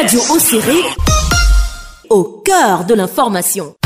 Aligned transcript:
Radio 0.00 0.20
Océré, 0.30 0.76
au 2.08 2.22
cœur 2.44 2.84
de 2.84 2.94
l'information. 2.94 3.77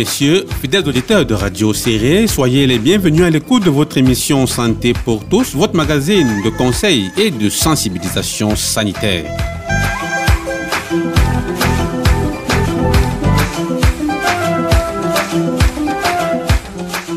Messieurs, 0.00 0.46
fidèles 0.62 0.88
auditeurs 0.88 1.26
de 1.26 1.34
Radio 1.34 1.74
Serré, 1.74 2.26
soyez 2.26 2.66
les 2.66 2.78
bienvenus 2.78 3.22
à 3.22 3.28
l'écoute 3.28 3.66
de 3.66 3.68
votre 3.68 3.98
émission 3.98 4.46
Santé 4.46 4.94
pour 4.94 5.26
tous, 5.26 5.54
votre 5.54 5.76
magazine 5.76 6.42
de 6.42 6.48
conseils 6.48 7.10
et 7.18 7.30
de 7.30 7.50
sensibilisation 7.50 8.56
sanitaire. 8.56 9.30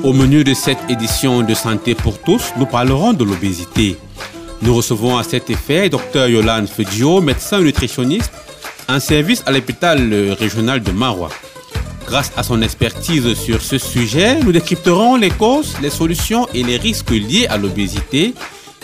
Au 0.03 0.11
menu 0.11 0.43
de 0.43 0.53
cette 0.53 0.89
édition 0.89 1.41
de 1.41 1.53
Santé 1.53 1.95
pour 1.95 2.19
tous, 2.19 2.51
nous 2.57 2.65
parlerons 2.65 3.13
de 3.13 3.23
l'obésité. 3.23 3.95
Nous 4.61 4.75
recevons 4.75 5.17
à 5.17 5.23
cet 5.23 5.49
effet 5.49 5.87
Dr 5.87 6.27
Yolande 6.27 6.67
Fedio, 6.67 7.21
médecin 7.21 7.61
nutritionniste, 7.61 8.33
en 8.89 8.99
service 8.99 9.41
à 9.45 9.53
l'hôpital 9.53 10.13
régional 10.37 10.83
de 10.83 10.91
Marois. 10.91 11.29
Grâce 12.05 12.31
à 12.35 12.43
son 12.43 12.61
expertise 12.61 13.33
sur 13.33 13.61
ce 13.61 13.77
sujet, 13.77 14.39
nous 14.39 14.51
décrypterons 14.51 15.15
les 15.15 15.29
causes, 15.29 15.75
les 15.81 15.89
solutions 15.89 16.47
et 16.53 16.63
les 16.63 16.77
risques 16.77 17.11
liés 17.11 17.47
à 17.49 17.57
l'obésité, 17.57 18.33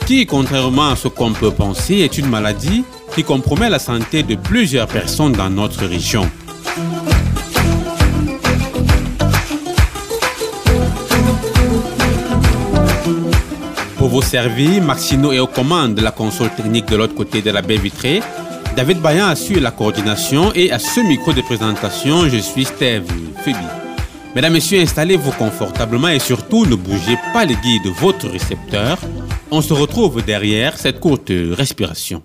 qui, 0.05 0.25
contrairement 0.25 0.89
à 0.89 0.95
ce 0.95 1.07
qu'on 1.07 1.33
peut 1.33 1.51
penser, 1.51 1.95
est 1.97 2.17
une 2.17 2.27
maladie 2.27 2.83
qui 3.13 3.23
compromet 3.23 3.69
la 3.69 3.79
santé 3.79 4.23
de 4.23 4.35
plusieurs 4.35 4.87
personnes 4.87 5.33
dans 5.33 5.49
notre 5.49 5.85
région. 5.85 6.29
Pour 13.97 14.07
vous 14.07 14.21
servir, 14.21 14.81
Maxino 14.81 15.33
est 15.33 15.39
aux 15.39 15.47
commandes 15.47 15.93
de 15.93 16.01
la 16.01 16.11
console 16.11 16.49
technique 16.55 16.85
de 16.85 16.95
l'autre 16.95 17.15
côté 17.15 17.41
de 17.41 17.51
la 17.51 17.61
baie 17.61 17.77
vitrée. 17.77 18.21
David 18.75 19.01
Bayan 19.01 19.27
assure 19.27 19.59
la 19.61 19.71
coordination 19.71 20.53
et 20.53 20.71
à 20.71 20.79
ce 20.79 21.01
micro 21.01 21.33
de 21.33 21.41
présentation, 21.41 22.29
je 22.29 22.37
suis 22.37 22.65
Steve 22.65 23.03
Phoebe. 23.43 23.55
Mesdames, 24.35 24.53
Messieurs, 24.53 24.81
installez-vous 24.81 25.31
confortablement 25.31 26.09
et 26.09 26.19
surtout 26.19 26.65
ne 26.65 26.75
bougez 26.75 27.17
pas 27.33 27.45
les 27.45 27.55
guides 27.55 27.83
de 27.83 27.89
votre 27.89 28.29
récepteur. 28.29 28.99
On 29.51 29.61
se 29.61 29.73
retrouve 29.73 30.23
derrière 30.23 30.77
cette 30.77 30.99
courte 30.99 31.31
respiration. 31.51 32.21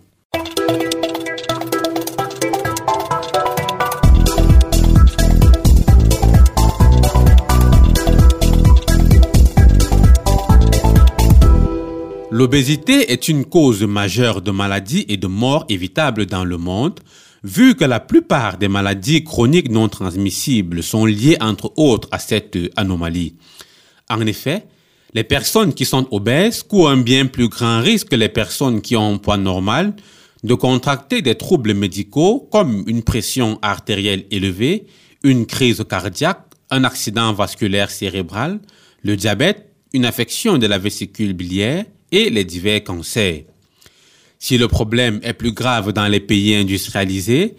L'obésité 12.45 13.11
est 13.11 13.29
une 13.29 13.47
cause 13.47 13.83
majeure 13.85 14.43
de 14.43 14.51
maladies 14.51 15.07
et 15.09 15.17
de 15.17 15.27
morts 15.27 15.65
évitables 15.71 16.27
dans 16.27 16.45
le 16.45 16.59
monde, 16.59 17.01
vu 17.43 17.75
que 17.75 17.87
la 17.87 18.01
plupart 18.01 18.59
des 18.59 18.69
maladies 18.69 19.25
chroniques 19.25 19.71
non 19.71 19.89
transmissibles 19.89 20.83
sont 20.83 21.07
liées 21.07 21.39
entre 21.41 21.73
autres 21.79 22.07
à 22.13 22.19
cette 22.19 22.59
anomalie. 22.77 23.37
En 24.11 24.21
effet, 24.27 24.67
les 25.15 25.25
personnes 25.25 25.73
qui 25.73 25.87
sont 25.87 26.07
obèses 26.11 26.63
courent 26.63 26.91
un 26.91 26.99
bien 26.99 27.25
plus 27.25 27.49
grand 27.49 27.81
risque 27.81 28.11
que 28.11 28.17
les 28.17 28.29
personnes 28.29 28.83
qui 28.83 28.95
ont 28.95 29.15
un 29.15 29.17
poids 29.17 29.39
normal 29.39 29.97
de 30.43 30.53
contracter 30.53 31.23
des 31.23 31.37
troubles 31.37 31.73
médicaux 31.73 32.47
comme 32.53 32.85
une 32.87 33.05
pression 33.05 33.59
artérielle 33.63 34.27
élevée, 34.31 34.85
une 35.23 35.47
crise 35.47 35.83
cardiaque, 35.89 36.45
un 36.69 36.85
accident 36.85 37.33
vasculaire 37.33 37.91
cérébral, 37.91 38.61
le 39.03 39.17
diabète, 39.17 39.71
une 39.95 40.05
affection 40.05 40.59
de 40.59 40.67
la 40.67 40.77
vésicule 40.77 41.33
biliaire, 41.33 41.87
et 42.15 42.31
les 42.31 42.45
divers 42.45 42.85
cancers. 42.85 43.43
Si 44.39 44.57
le 44.57 44.69
problème 44.69 45.19
est 45.23 45.33
plus 45.33 45.53
grave 45.53 45.93
dans 45.93 46.07
les 46.07 46.21
pays 46.21 46.55
industrialisés, 46.55 47.57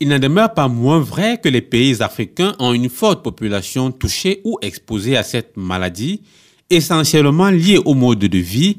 il 0.00 0.08
n'en 0.08 0.18
demeure 0.18 0.54
pas 0.54 0.68
moins 0.68 1.00
vrai 1.00 1.40
que 1.42 1.48
les 1.48 1.60
pays 1.60 2.02
africains 2.02 2.54
ont 2.58 2.72
une 2.72 2.88
forte 2.88 3.22
population 3.22 3.90
touchée 3.90 4.40
ou 4.44 4.58
exposée 4.62 5.16
à 5.16 5.22
cette 5.22 5.56
maladie, 5.56 6.22
essentiellement 6.70 7.50
liée 7.50 7.80
au 7.84 7.94
mode 7.94 8.20
de 8.20 8.38
vie, 8.38 8.78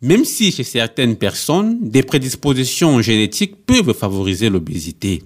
même 0.00 0.24
si 0.24 0.50
chez 0.50 0.64
certaines 0.64 1.16
personnes, 1.16 1.78
des 1.82 2.02
prédispositions 2.02 3.02
génétiques 3.02 3.66
peuvent 3.66 3.92
favoriser 3.92 4.48
l'obésité. 4.48 5.22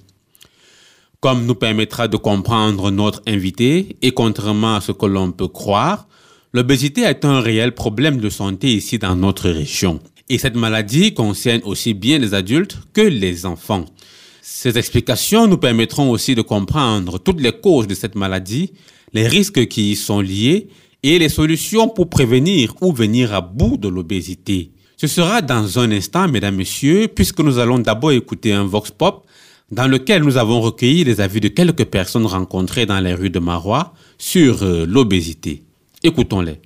Comme 1.20 1.46
nous 1.46 1.54
permettra 1.54 2.08
de 2.08 2.16
comprendre 2.16 2.90
notre 2.90 3.22
invité, 3.26 3.96
et 4.02 4.10
contrairement 4.10 4.76
à 4.76 4.80
ce 4.80 4.90
que 4.90 5.06
l'on 5.06 5.30
peut 5.30 5.48
croire, 5.48 6.08
L'obésité 6.54 7.00
est 7.00 7.24
un 7.24 7.40
réel 7.40 7.72
problème 7.72 8.18
de 8.18 8.30
santé 8.30 8.68
ici 8.68 9.00
dans 9.00 9.16
notre 9.16 9.50
région. 9.50 9.98
Et 10.28 10.38
cette 10.38 10.54
maladie 10.54 11.12
concerne 11.12 11.62
aussi 11.64 11.94
bien 11.94 12.18
les 12.18 12.32
adultes 12.32 12.78
que 12.92 13.00
les 13.00 13.44
enfants. 13.44 13.86
Ces 14.40 14.78
explications 14.78 15.48
nous 15.48 15.56
permettront 15.56 16.12
aussi 16.12 16.36
de 16.36 16.42
comprendre 16.42 17.18
toutes 17.18 17.40
les 17.40 17.50
causes 17.50 17.88
de 17.88 17.94
cette 17.94 18.14
maladie, 18.14 18.72
les 19.12 19.26
risques 19.26 19.66
qui 19.66 19.90
y 19.90 19.96
sont 19.96 20.20
liés 20.20 20.68
et 21.02 21.18
les 21.18 21.28
solutions 21.28 21.88
pour 21.88 22.08
prévenir 22.08 22.72
ou 22.80 22.92
venir 22.92 23.34
à 23.34 23.40
bout 23.40 23.76
de 23.76 23.88
l'obésité. 23.88 24.70
Ce 24.96 25.08
sera 25.08 25.42
dans 25.42 25.80
un 25.80 25.90
instant, 25.90 26.28
mesdames, 26.28 26.54
messieurs, 26.54 27.08
puisque 27.12 27.40
nous 27.40 27.58
allons 27.58 27.80
d'abord 27.80 28.12
écouter 28.12 28.52
un 28.52 28.64
vox 28.64 28.92
pop 28.92 29.26
dans 29.72 29.88
lequel 29.88 30.22
nous 30.22 30.36
avons 30.36 30.60
recueilli 30.60 31.02
les 31.02 31.20
avis 31.20 31.40
de 31.40 31.48
quelques 31.48 31.86
personnes 31.86 32.26
rencontrées 32.26 32.86
dans 32.86 33.00
les 33.00 33.12
rues 33.14 33.30
de 33.30 33.40
Marois 33.40 33.92
sur 34.18 34.62
euh, 34.62 34.86
l'obésité. 34.86 35.64
Écoutons-les. 36.06 36.60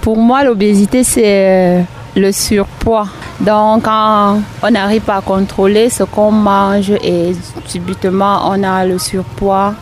Pour 0.00 0.16
moi, 0.16 0.42
l'obésité, 0.42 1.04
c'est 1.04 1.22
euh, 1.24 1.82
le 2.16 2.32
surpoids. 2.32 3.08
Donc, 3.38 3.82
quand 3.84 4.40
on 4.62 4.70
n'arrive 4.70 5.02
pas 5.02 5.16
à 5.16 5.20
contrôler 5.20 5.90
ce 5.90 6.04
qu'on 6.04 6.32
mange 6.32 6.90
et 6.90 7.32
subitement 7.66 8.48
on 8.48 8.62
a 8.62 8.86
le 8.86 8.98
surpoids 8.98 9.74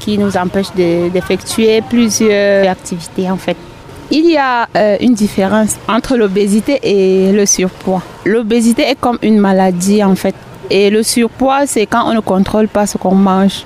qui 0.00 0.18
nous 0.18 0.36
empêche 0.36 0.72
d'effectuer 0.74 1.80
plusieurs 1.82 2.68
activités 2.68 3.30
en 3.30 3.36
fait. 3.36 3.56
Il 4.10 4.28
y 4.28 4.36
a 4.36 4.66
euh, 4.76 4.96
une 5.00 5.14
différence 5.14 5.76
entre 5.88 6.16
l'obésité 6.16 6.80
et 6.82 7.30
le 7.32 7.46
surpoids. 7.46 8.02
L'obésité 8.24 8.82
est 8.82 9.00
comme 9.00 9.18
une 9.22 9.38
maladie 9.38 10.02
en 10.02 10.16
fait. 10.16 10.34
Et 10.70 10.90
le 10.90 11.02
surpoids, 11.02 11.66
c'est 11.66 11.86
quand 11.86 12.08
on 12.08 12.14
ne 12.14 12.20
contrôle 12.20 12.68
pas 12.68 12.86
ce 12.86 12.98
qu'on 12.98 13.14
mange. 13.14 13.64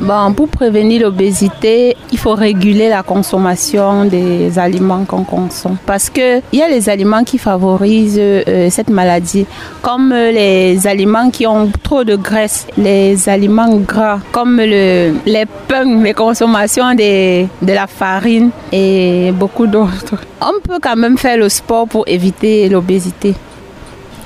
Bon, 0.00 0.32
pour 0.32 0.48
prévenir 0.48 1.02
l'obésité, 1.02 1.94
il 2.10 2.16
faut 2.16 2.34
réguler 2.34 2.88
la 2.88 3.02
consommation 3.02 4.06
des 4.06 4.58
aliments 4.58 5.04
qu'on 5.04 5.24
consomme. 5.24 5.76
Parce 5.84 6.08
qu'il 6.08 6.40
y 6.54 6.62
a 6.62 6.68
les 6.70 6.88
aliments 6.88 7.22
qui 7.22 7.36
favorisent 7.36 8.16
euh, 8.18 8.70
cette 8.70 8.88
maladie, 8.88 9.44
comme 9.82 10.14
les 10.14 10.86
aliments 10.86 11.28
qui 11.28 11.46
ont 11.46 11.70
trop 11.82 12.02
de 12.02 12.16
graisse, 12.16 12.66
les 12.78 13.28
aliments 13.28 13.76
gras, 13.76 14.20
comme 14.32 14.56
le, 14.56 15.12
les 15.26 15.44
pains, 15.68 16.02
les 16.02 16.14
consommations 16.14 16.94
de, 16.94 17.42
de 17.44 17.72
la 17.72 17.86
farine 17.86 18.50
et 18.72 19.32
beaucoup 19.32 19.66
d'autres. 19.66 20.16
On 20.40 20.66
peut 20.66 20.78
quand 20.80 20.96
même 20.96 21.18
faire 21.18 21.36
le 21.36 21.50
sport 21.50 21.86
pour 21.86 22.04
éviter 22.06 22.70
l'obésité. 22.70 23.34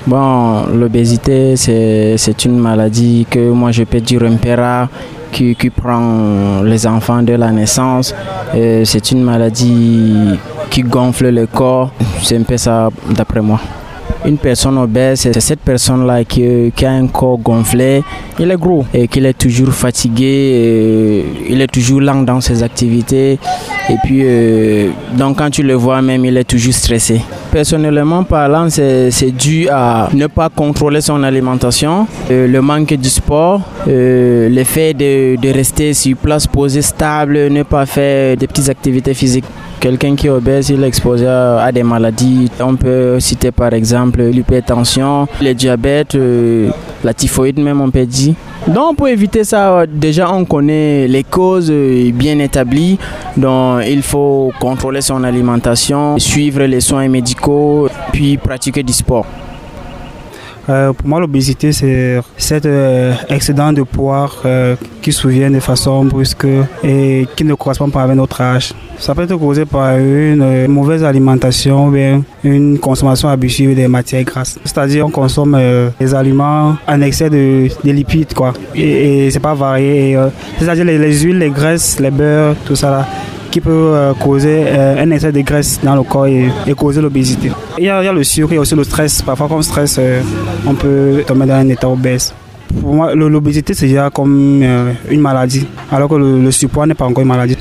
Bon, 0.07 0.67
l'obésité, 0.67 1.55
c'est 1.57 2.45
une 2.45 2.59
maladie 2.59 3.25
que 3.29 3.49
moi 3.49 3.71
je 3.71 3.83
peux 3.83 3.99
dire 3.99 4.21
un 4.23 4.35
qui, 5.35 5.69
prend 5.69 6.61
les 6.63 6.87
enfants 6.87 7.21
de 7.21 7.33
la 7.33 7.51
naissance. 7.51 8.13
C'est 8.53 9.11
une 9.11 9.23
maladie 9.23 10.39
qui 10.69 10.81
gonfle 10.81 11.29
le 11.29 11.45
corps. 11.45 11.91
C'est 12.21 12.37
un 12.37 12.43
peu 12.43 12.57
ça 12.57 12.89
d'après 13.09 13.41
moi. 13.41 13.59
Une 14.25 14.37
personne 14.37 14.77
obèse, 14.77 15.19
c'est 15.21 15.39
cette 15.39 15.59
personne-là 15.59 16.23
qui, 16.23 16.71
a 16.83 16.89
un 16.89 17.07
corps 17.07 17.37
gonflé, 17.37 18.03
il 18.39 18.49
est 18.49 18.57
gros 18.57 18.85
et 18.93 19.07
qu'il 19.07 19.25
est 19.25 19.37
toujours 19.37 19.71
fatigué, 19.71 21.23
il 21.47 21.61
est 21.61 21.71
toujours 21.71 22.01
lent 22.01 22.23
dans 22.23 22.41
ses 22.41 22.63
activités. 22.63 23.37
Et 23.87 23.97
puis, 24.03 24.21
euh, 24.23 24.89
donc 25.15 25.37
quand 25.37 25.51
tu 25.51 25.61
le 25.61 25.75
vois 25.75 26.01
même, 26.01 26.25
il 26.25 26.35
est 26.37 26.43
toujours 26.43 26.73
stressé. 26.73 27.21
Personnellement 27.51 28.23
parlant, 28.23 28.67
c'est 28.69 29.31
dû 29.31 29.69
à 29.69 30.09
ne 30.11 30.25
pas 30.27 30.49
contrôler 30.49 31.01
son 31.01 31.21
alimentation, 31.21 32.07
euh, 32.31 32.47
le 32.47 32.61
manque 32.61 32.95
du 32.95 33.09
sport, 33.09 33.61
euh, 33.87 34.49
le 34.49 34.63
fait 34.63 34.95
de, 34.95 35.35
de 35.39 35.53
rester 35.53 35.93
sur 35.93 36.17
place 36.17 36.47
posé 36.47 36.81
stable, 36.81 37.47
ne 37.49 37.61
pas 37.61 37.85
faire 37.85 38.35
des 38.35 38.47
petites 38.47 38.69
activités 38.69 39.13
physiques. 39.13 39.45
Quelqu'un 39.79 40.15
qui 40.15 40.25
est 40.25 40.31
obèse, 40.31 40.69
il 40.69 40.83
est 40.83 40.87
exposé 40.87 41.27
à, 41.27 41.71
des 41.71 41.83
maladies. 41.83 42.49
On 42.59 42.75
peut 42.75 43.19
citer 43.19 43.51
par 43.51 43.71
exemple 43.73 43.94
l'hypertension, 44.17 45.27
le 45.41 45.53
diabète, 45.53 46.15
euh, 46.15 46.69
la 47.03 47.13
typhoïde 47.13 47.59
même 47.59 47.81
on 47.81 47.89
peut 47.89 48.05
dire. 48.05 48.35
Donc 48.67 48.97
pour 48.97 49.07
éviter 49.07 49.43
ça, 49.43 49.85
déjà 49.87 50.31
on 50.31 50.45
connaît 50.45 51.07
les 51.07 51.23
causes 51.23 51.71
bien 51.71 52.39
établies. 52.39 52.97
Donc 53.37 53.81
il 53.87 54.01
faut 54.01 54.51
contrôler 54.59 55.01
son 55.01 55.23
alimentation, 55.23 56.17
suivre 56.17 56.63
les 56.63 56.81
soins 56.81 57.07
médicaux, 57.07 57.89
puis 58.11 58.37
pratiquer 58.37 58.83
du 58.83 58.93
sport. 58.93 59.25
Euh, 60.69 60.93
pour 60.93 61.07
moi, 61.07 61.19
l'obésité, 61.19 61.71
c'est 61.71 62.19
cet 62.37 62.65
euh, 62.65 63.13
excédent 63.29 63.71
de 63.71 63.83
poids 63.83 64.29
euh, 64.45 64.75
qui 65.01 65.11
survient 65.11 65.51
de 65.51 65.59
façon 65.59 66.05
brusque 66.05 66.47
et 66.83 67.27
qui 67.35 67.43
ne 67.43 67.53
correspond 67.53 67.89
pas 67.89 68.03
avec 68.03 68.15
notre 68.15 68.41
âge. 68.41 68.73
Ça 68.97 69.13
peut 69.13 69.23
être 69.23 69.35
causé 69.35 69.65
par 69.65 69.97
une 69.97 70.67
mauvaise 70.67 71.03
alimentation 71.03 71.87
ou 71.87 71.91
bien 71.91 72.23
une 72.43 72.79
consommation 72.79 73.29
abusive 73.29 73.75
des 73.75 73.87
matières 73.87 74.23
grasses. 74.23 74.57
C'est-à-dire 74.63 75.05
on 75.05 75.09
consomme 75.09 75.59
des 75.99 76.15
aliments 76.15 76.77
en 76.87 77.01
excès 77.01 77.29
de, 77.29 77.67
lipides 77.83 78.33
quoi. 78.33 78.53
Et, 78.73 79.25
et 79.25 79.31
c'est 79.31 79.41
pas 79.41 79.53
varié. 79.53 80.17
C'est-à-dire 80.57 80.85
les, 80.85 80.97
les, 80.97 81.19
huiles, 81.19 81.39
les 81.39 81.49
graisses, 81.49 81.99
les 81.99 82.09
beurres, 82.11 82.55
tout 82.65 82.75
ça 82.75 82.89
là 82.89 83.07
qui 83.51 83.61
peut 83.61 83.71
euh, 83.71 84.13
causer 84.13 84.63
euh, 84.67 85.03
un 85.03 85.11
excès 85.11 85.31
de 85.31 85.41
graisse 85.41 85.79
dans 85.83 85.95
le 85.95 86.03
corps 86.03 86.27
et, 86.27 86.49
causer 86.77 87.01
l'obésité. 87.01 87.51
Il, 87.77 87.85
y 87.85 87.89
a 87.89 88.11
le 88.11 88.23
sucre, 88.23 88.51
il 88.51 88.55
y 88.55 88.57
a 88.57 88.61
aussi 88.61 88.75
le 88.75 88.83
stress. 88.83 89.21
Parfois, 89.21 89.47
quand 89.47 89.57
on 89.57 89.61
stresse, 89.61 89.97
euh, 89.99 90.21
on 90.65 90.73
peut 90.73 91.23
tomber 91.25 91.45
dans 91.45 91.55
un 91.55 91.69
état 91.69 91.89
obèse. 91.89 92.33
Pour 92.81 92.93
moi, 92.93 93.15
l'obésité, 93.15 93.73
c'est 93.73 93.87
déjà 93.87 94.09
comme 94.09 94.61
une 95.09 95.21
maladie, 95.21 95.65
alors 95.91 96.09
que 96.09 96.15
le, 96.15 96.51
surpoids 96.51 96.85
n'est 96.85 96.93
pas 96.93 97.05
encore 97.05 97.21
une 97.21 97.29
maladie 97.29 97.57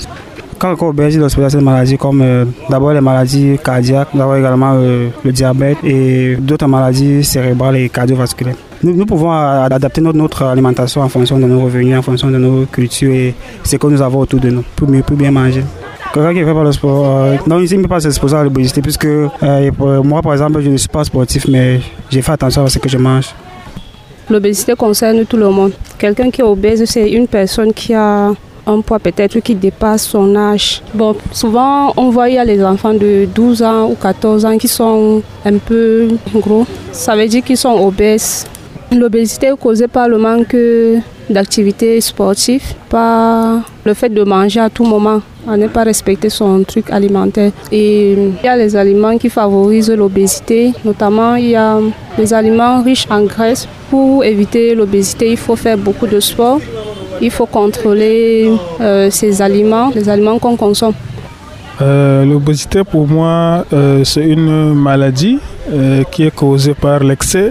quand 0.56 0.70
le 0.70 0.76
corps 0.76 0.90
obèse, 0.90 1.14
il 1.14 1.18
doit 1.18 1.28
se 1.28 1.56
des 1.56 1.62
maladies 1.62 1.98
comme 1.98 2.24
d'abord 2.70 2.92
les 2.94 3.00
maladies 3.00 3.58
cardiaques, 3.62 4.08
d'abord 4.14 4.36
également 4.36 4.72
le 4.74 5.32
diabète 5.32 5.76
et 5.84 6.36
d'autres 6.36 6.66
maladies 6.68 7.22
cérébrales 7.22 7.76
et 7.76 7.88
cardiovasculaires. 7.90 8.54
Nous, 8.84 9.06
pouvons 9.06 9.32
adapter 9.32 10.02
notre, 10.02 10.42
alimentation 10.42 11.00
en 11.00 11.08
fonction 11.08 11.38
de 11.38 11.46
nos 11.46 11.62
revenus, 11.64 11.96
en 11.96 12.02
fonction 12.02 12.30
de 12.30 12.36
nos 12.36 12.66
cultures 12.66 13.14
et 13.14 13.34
ce 13.62 13.76
que 13.76 13.86
nous 13.86 14.02
avons 14.02 14.18
autour 14.18 14.40
de 14.40 14.50
nous 14.50 14.62
pour 14.76 14.86
mieux, 14.90 15.02
pour 15.02 15.16
bien 15.16 15.30
manger. 15.30 15.64
Quelqu'un 16.12 16.34
qui 16.34 16.40
ne 16.40 16.44
fait 16.44 16.52
pas 16.52 16.62
le 16.62 16.72
sport, 16.72 17.06
euh, 17.06 17.36
non, 17.46 17.60
il 17.60 17.76
ne 17.78 17.82
peut 17.82 17.88
pas 17.88 18.00
s'exposer 18.00 18.36
à 18.36 18.44
l'obésité, 18.44 18.82
puisque 18.82 19.06
euh, 19.06 19.70
moi, 20.04 20.20
par 20.20 20.34
exemple, 20.34 20.60
je 20.60 20.68
ne 20.68 20.76
suis 20.76 20.90
pas 20.90 21.02
sportif, 21.02 21.46
mais 21.48 21.80
j'ai 22.10 22.20
fait 22.20 22.32
attention 22.32 22.62
à 22.62 22.68
ce 22.68 22.78
que 22.78 22.90
je 22.90 22.98
mange. 22.98 23.34
L'obésité 24.28 24.74
concerne 24.74 25.24
tout 25.24 25.38
le 25.38 25.48
monde. 25.48 25.72
Quelqu'un 25.98 26.30
qui 26.30 26.42
est 26.42 26.44
obèse, 26.44 26.84
c'est 26.84 27.10
une 27.10 27.26
personne 27.26 27.72
qui 27.72 27.94
a 27.94 28.32
un 28.66 28.80
poids 28.82 28.98
peut-être 28.98 29.40
qui 29.40 29.54
dépasse 29.54 30.08
son 30.08 30.36
âge. 30.36 30.82
Bon, 30.92 31.16
souvent, 31.32 31.92
on 31.96 32.10
voit 32.10 32.28
il 32.28 32.34
y 32.34 32.38
a 32.38 32.44
les 32.44 32.62
enfants 32.62 32.92
de 32.92 33.26
12 33.34 33.62
ans 33.62 33.88
ou 33.90 33.94
14 33.94 34.44
ans 34.44 34.58
qui 34.58 34.68
sont 34.68 35.22
un 35.44 35.56
peu 35.56 36.08
gros. 36.34 36.66
Ça 36.92 37.16
veut 37.16 37.26
dire 37.26 37.42
qu'ils 37.42 37.56
sont 37.56 37.72
obèses. 37.72 38.46
L'obésité 38.96 39.48
est 39.48 39.56
causée 39.56 39.88
par 39.88 40.08
le 40.08 40.18
manque 40.18 40.56
d'activité 41.28 42.00
sportive, 42.00 42.62
par 42.88 43.60
le 43.84 43.94
fait 43.94 44.08
de 44.08 44.22
manger 44.22 44.60
à 44.60 44.70
tout 44.70 44.84
moment, 44.84 45.20
à 45.48 45.56
ne 45.56 45.66
pas 45.66 45.82
respecter 45.82 46.28
son 46.30 46.62
truc 46.62 46.90
alimentaire. 46.90 47.50
Et 47.72 48.12
il 48.12 48.34
y 48.44 48.48
a 48.48 48.56
les 48.56 48.76
aliments 48.76 49.18
qui 49.18 49.28
favorisent 49.28 49.90
l'obésité, 49.90 50.72
notamment 50.84 51.34
il 51.34 51.50
y 51.50 51.56
a 51.56 51.78
les 52.18 52.32
aliments 52.32 52.82
riches 52.82 53.06
en 53.10 53.22
graisse. 53.24 53.66
Pour 53.90 54.24
éviter 54.24 54.74
l'obésité, 54.74 55.30
il 55.32 55.36
faut 55.36 55.56
faire 55.56 55.76
beaucoup 55.78 56.06
de 56.06 56.20
sport. 56.20 56.60
Il 57.20 57.30
faut 57.30 57.46
contrôler 57.46 58.52
euh, 58.80 59.10
ces 59.10 59.42
aliments, 59.42 59.90
les 59.94 60.08
aliments 60.08 60.38
qu'on 60.38 60.56
consomme. 60.56 60.94
Euh, 61.80 62.24
l'obésité 62.24 62.84
pour 62.84 63.08
moi 63.08 63.64
euh, 63.72 64.04
c'est 64.04 64.24
une 64.24 64.74
maladie 64.74 65.40
euh, 65.72 66.02
qui 66.10 66.24
est 66.24 66.34
causée 66.34 66.74
par 66.74 67.00
l'excès 67.00 67.50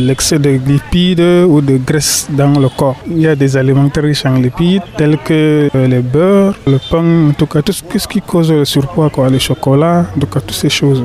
l'excès 0.00 0.38
de 0.38 0.50
lipides 0.50 1.20
ou 1.48 1.60
de 1.60 1.76
graisse 1.76 2.26
dans 2.30 2.58
le 2.58 2.68
corps. 2.68 2.96
Il 3.06 3.20
y 3.20 3.26
a 3.26 3.36
des 3.36 3.56
aliments 3.56 3.88
très 3.88 4.02
riches 4.02 4.26
en 4.26 4.34
lipides 4.34 4.82
tels 4.96 5.18
que 5.18 5.68
les 5.74 6.00
beurres, 6.00 6.56
le 6.66 6.78
pain, 6.90 7.28
en 7.30 7.32
tout 7.32 7.46
cas 7.46 7.62
tout 7.62 7.72
ce 7.72 8.08
qui 8.08 8.20
cause 8.20 8.50
le 8.52 8.64
surpoids, 8.64 9.10
quoi, 9.10 9.28
le 9.28 9.38
chocolat, 9.38 10.06
en 10.16 10.20
tout 10.20 10.26
cas 10.26 10.40
toutes 10.40 10.52
ces 10.56 10.70
choses 10.70 11.04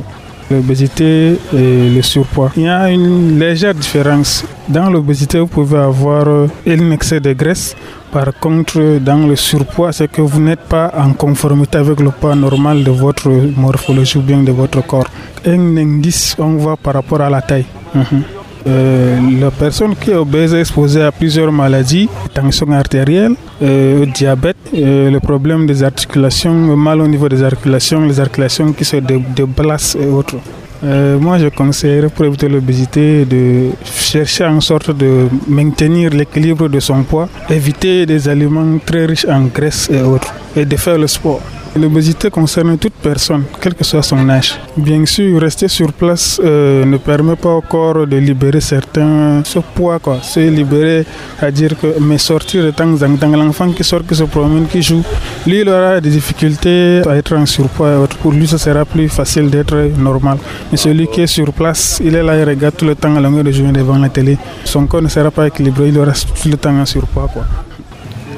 l'obésité 0.52 1.38
et 1.54 1.90
le 1.90 2.02
surpoids. 2.02 2.52
Il 2.56 2.64
y 2.64 2.68
a 2.68 2.90
une 2.90 3.40
légère 3.40 3.74
différence. 3.74 4.46
Dans 4.68 4.90
l'obésité, 4.90 5.40
vous 5.40 5.48
pouvez 5.48 5.80
avoir 5.80 6.28
un 6.28 6.92
excès 6.92 7.20
de 7.20 7.34
graisse. 7.34 7.76
Par 8.14 8.32
contre, 8.40 9.00
dans 9.00 9.26
le 9.28 9.36
surpoids, 9.36 9.92
c'est 9.92 10.08
que 10.08 10.22
vous 10.22 10.40
n'êtes 10.40 10.66
pas 10.70 10.92
en 10.96 11.14
conformité 11.14 11.80
avec 11.80 12.00
le 12.00 12.12
poids 12.12 12.36
normal 12.36 12.84
de 12.84 12.92
votre 12.92 13.28
morphologie 13.58 14.20
ou 14.20 14.22
bien 14.22 14.44
de 14.44 14.52
votre 14.52 14.86
corps. 14.86 15.08
Un 15.48 15.76
indice, 15.78 16.36
on 16.38 16.56
voit 16.58 16.78
par 16.78 16.94
rapport 16.94 17.22
à 17.22 17.30
la 17.32 17.42
taille. 17.42 17.66
Mhm. 17.96 18.22
Euh, 18.68 19.20
la 19.42 19.50
personne 19.50 19.96
qui 19.96 20.12
est 20.12 20.16
obèse 20.16 20.54
est 20.54 20.60
exposée 20.60 21.02
à 21.02 21.12
plusieurs 21.12 21.52
maladies, 21.52 22.08
tension 22.36 22.72
artérielle, 22.72 23.34
euh, 23.64 24.06
diabète, 24.06 24.58
euh, 24.76 25.10
le 25.10 25.20
problème 25.20 25.66
des 25.66 25.82
articulations, 25.82 26.54
mal 26.78 27.02
au 27.02 27.08
niveau 27.08 27.28
des 27.28 27.42
articulations, 27.42 28.06
les 28.06 28.20
articulations 28.20 28.72
qui 28.74 28.86
se 28.86 28.98
déplacent 28.98 29.96
et 29.96 30.06
autres. 30.08 30.36
Moi, 30.84 31.38
je 31.40 31.48
conseillerais 31.48 32.10
pour 32.10 32.26
éviter 32.26 32.50
l'obésité 32.50 33.26
de 33.26 33.70
chercher 33.86 34.46
en 34.46 34.60
sorte 34.60 34.92
de 34.92 35.28
maintenir 35.48 36.12
l'équilibre 36.12 36.68
de 36.68 36.80
son 36.80 37.04
poids, 37.04 37.30
éviter 37.50 38.06
des 38.06 38.28
aliments 38.28 38.78
très 38.86 39.06
riches 39.06 39.26
en 39.26 39.44
graisse 39.46 39.90
et 39.90 40.02
autres, 40.02 40.34
et 40.56 40.66
de 40.66 40.76
faire 40.76 40.98
le 40.98 41.08
sport. 41.08 41.42
L'obésité 41.76 42.30
concerne 42.30 42.78
toute 42.78 42.94
personne, 42.94 43.46
quel 43.60 43.74
que 43.74 43.84
soit 43.84 44.04
son 44.04 44.30
âge. 44.30 44.60
Bien 44.78 45.04
sûr, 45.08 45.42
rester 45.42 45.68
sur 45.68 45.92
place 45.92 46.40
euh, 46.44 46.86
ne 46.86 46.98
permet 46.98 47.36
pas 47.36 47.50
au 47.50 47.62
corps 47.62 48.06
de 48.06 48.18
libérer 48.18 48.62
certains 48.62 49.42
ce 49.44 49.58
poids, 49.58 49.98
quoi. 49.98 50.20
Se 50.22 50.40
libérer, 50.40 51.04
à 51.42 51.50
dire 51.50 51.76
que, 51.80 52.00
mais 52.00 52.20
sortir 52.20 52.64
de 52.64 52.70
temps 52.70 52.94
en 53.02 53.16
temps, 53.16 53.36
l'enfant 53.36 53.70
qui 53.72 53.84
sort, 53.84 54.06
qui 54.06 54.14
se 54.14 54.24
promène, 54.24 54.68
qui 54.68 54.84
joue, 54.84 55.04
lui, 55.48 55.62
il 55.62 55.70
aura 55.70 56.00
des 56.00 56.12
difficultés 56.12 57.02
à 57.10 57.16
être 57.16 57.36
en 57.36 57.48
surpoids. 57.48 58.08
Pour 58.22 58.34
lui, 58.34 58.46
ça 58.48 58.60
sera 58.60 58.86
plus 58.86 59.10
facile 59.10 59.50
d'être 59.50 59.76
normal. 59.98 60.38
Mais 60.72 60.78
celui 60.78 61.08
qui 61.08 61.22
est 61.22 61.28
sur 61.28 61.52
place, 61.54 62.00
il 62.06 62.14
est 62.14 62.22
là, 62.22 62.38
il 62.40 62.48
regarde 62.48 62.76
tout 62.76 62.86
le 62.86 62.94
temps 62.94 63.16
à 63.16 63.20
longueur 63.20 63.44
de 63.46 63.52
journée 63.52 63.74
devant 63.74 63.98
la 63.98 64.10
télé. 64.10 64.38
Son 64.64 64.86
corps 64.86 65.02
ne 65.02 65.08
sera 65.08 65.32
pas 65.32 65.48
équilibré, 65.48 65.88
il 65.88 65.98
aura 65.98 66.12
tout 66.14 66.50
le 66.50 66.58
temps 66.58 66.78
en 66.78 66.86
surpoids, 66.86 67.30
quoi. 67.34 67.46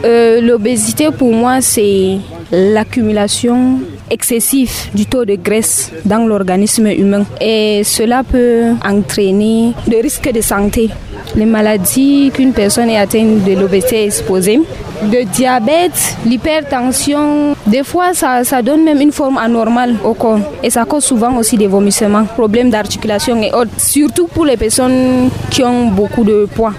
Euh, 0.03 0.41
l'obésité, 0.41 1.09
pour 1.11 1.33
moi, 1.33 1.61
c'est 1.61 2.17
l'accumulation 2.51 3.79
excessive 4.09 4.71
du 4.93 5.05
taux 5.05 5.25
de 5.25 5.35
graisse 5.35 5.91
dans 6.05 6.25
l'organisme 6.25 6.87
humain. 6.87 7.25
Et 7.41 7.83
cela 7.83 8.23
peut 8.23 8.71
entraîner 8.85 9.73
des 9.87 10.01
risques 10.01 10.31
de 10.31 10.41
santé. 10.41 10.89
Les 11.35 11.45
maladies 11.45 12.31
qu'une 12.33 12.53
personne 12.53 12.89
est 12.89 12.97
atteinte 12.97 13.43
de 13.43 13.53
l'obésité 13.53 14.05
exposée, 14.05 14.61
le 15.03 15.25
diabète, 15.25 16.17
l'hypertension, 16.25 17.55
des 17.67 17.83
fois 17.83 18.13
ça, 18.13 18.43
ça, 18.43 18.61
donne 18.61 18.83
même 18.83 19.01
une 19.01 19.11
forme 19.11 19.37
anormale 19.37 19.95
au 20.03 20.13
corps 20.13 20.39
et 20.63 20.69
ça 20.69 20.85
cause 20.85 21.03
souvent 21.03 21.35
aussi 21.37 21.57
des 21.57 21.67
vomissements, 21.67 22.25
problèmes 22.25 22.69
d'articulation 22.69 23.41
et 23.41 23.51
autres, 23.51 23.71
surtout 23.77 24.27
pour 24.27 24.45
les 24.45 24.55
personnes 24.55 25.29
qui 25.49 25.63
ont 25.63 25.87
beaucoup 25.87 26.23
de 26.23 26.47
poids. 26.53 26.73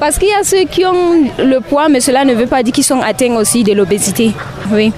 Parce 0.00 0.16
qu'il 0.16 0.28
y 0.28 0.32
a 0.32 0.44
ceux 0.44 0.64
qui 0.64 0.86
ont 0.86 1.28
le 1.38 1.58
poids, 1.58 1.88
mais 1.88 1.98
cela 1.98 2.24
ne 2.24 2.32
veut 2.32 2.46
pas 2.46 2.62
dire 2.62 2.72
qu'ils 2.72 2.84
sont 2.84 3.00
atteints 3.00 3.34
aussi 3.34 3.64
de 3.64 3.72
l'obésité. 3.72 4.30
Oui. 4.70 4.92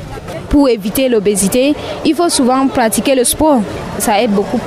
Pour 0.50 0.68
éviter 0.68 1.08
l'obésité, 1.08 1.74
il 2.04 2.14
faut 2.14 2.28
souvent 2.28 2.68
pratiquer 2.68 3.14
le 3.14 3.24
sport. 3.24 3.62
Ça 3.98 4.20
aide 4.22 4.32
beaucoup. 4.32 4.60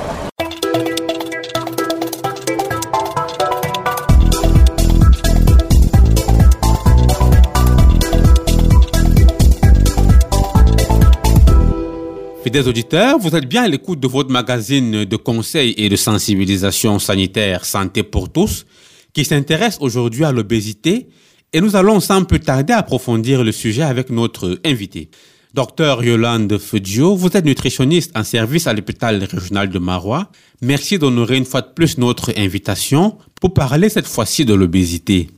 Fidèles 12.44 12.68
auditeurs, 12.68 13.20
vous 13.20 13.36
êtes 13.36 13.48
bien 13.48 13.64
à 13.64 13.68
l'écoute 13.68 14.00
de 14.00 14.08
votre 14.08 14.32
magazine 14.32 15.06
de 15.06 15.16
conseils 15.16 15.76
et 15.78 15.90
de 15.90 15.96
sensibilisation 15.96 16.98
sanitaire 16.98 17.66
Santé 17.66 18.02
pour 18.02 18.32
tous 18.32 18.66
qui 19.14 19.26
s'intéresse 19.26 19.78
aujourd'hui 19.80 20.26
à 20.26 20.32
l'obésité 20.32 21.08
et 21.54 21.62
nous 21.62 21.76
allons 21.76 22.00
sans 22.00 22.24
peu 22.24 22.40
tarder 22.40 22.74
approfondir 22.74 23.44
le 23.44 23.52
sujet 23.52 23.84
avec 23.84 24.10
notre 24.10 24.60
invité. 24.66 25.10
Docteur 25.54 26.04
Yolande 26.04 26.58
Fudio, 26.58 27.16
vous 27.16 27.30
êtes 27.38 27.46
nutritionniste 27.46 28.12
en 28.18 28.24
service 28.24 28.66
à 28.66 28.74
l'hôpital 28.74 29.24
régional 29.24 29.70
de 29.70 29.78
Marois. 29.78 30.30
Merci 30.64 30.98
d'honorer 30.98 31.38
une 31.38 31.46
fois 31.46 31.62
de 31.62 31.68
plus 31.76 32.00
notre 32.00 32.32
invitation 32.36 33.18
pour 33.40 33.54
parler 33.54 33.90
cette 33.90 34.08
fois-ci 34.08 34.46
de 34.46 34.56
l'obésité. 34.56 35.30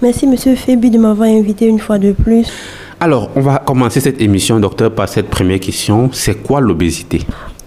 Merci 0.00 0.28
Monsieur 0.28 0.54
Fébi 0.54 0.88
de 0.90 0.98
m'avoir 0.98 1.28
invité 1.28 1.66
une 1.66 1.80
fois 1.80 1.98
de 1.98 2.12
plus. 2.12 2.46
Alors, 3.00 3.30
on 3.34 3.40
va 3.40 3.58
commencer 3.58 3.98
cette 3.98 4.20
émission, 4.22 4.60
docteur, 4.60 4.94
par 4.94 5.08
cette 5.08 5.30
première 5.30 5.58
question. 5.58 6.10
C'est 6.12 6.44
quoi 6.44 6.60
l'obésité? 6.60 7.22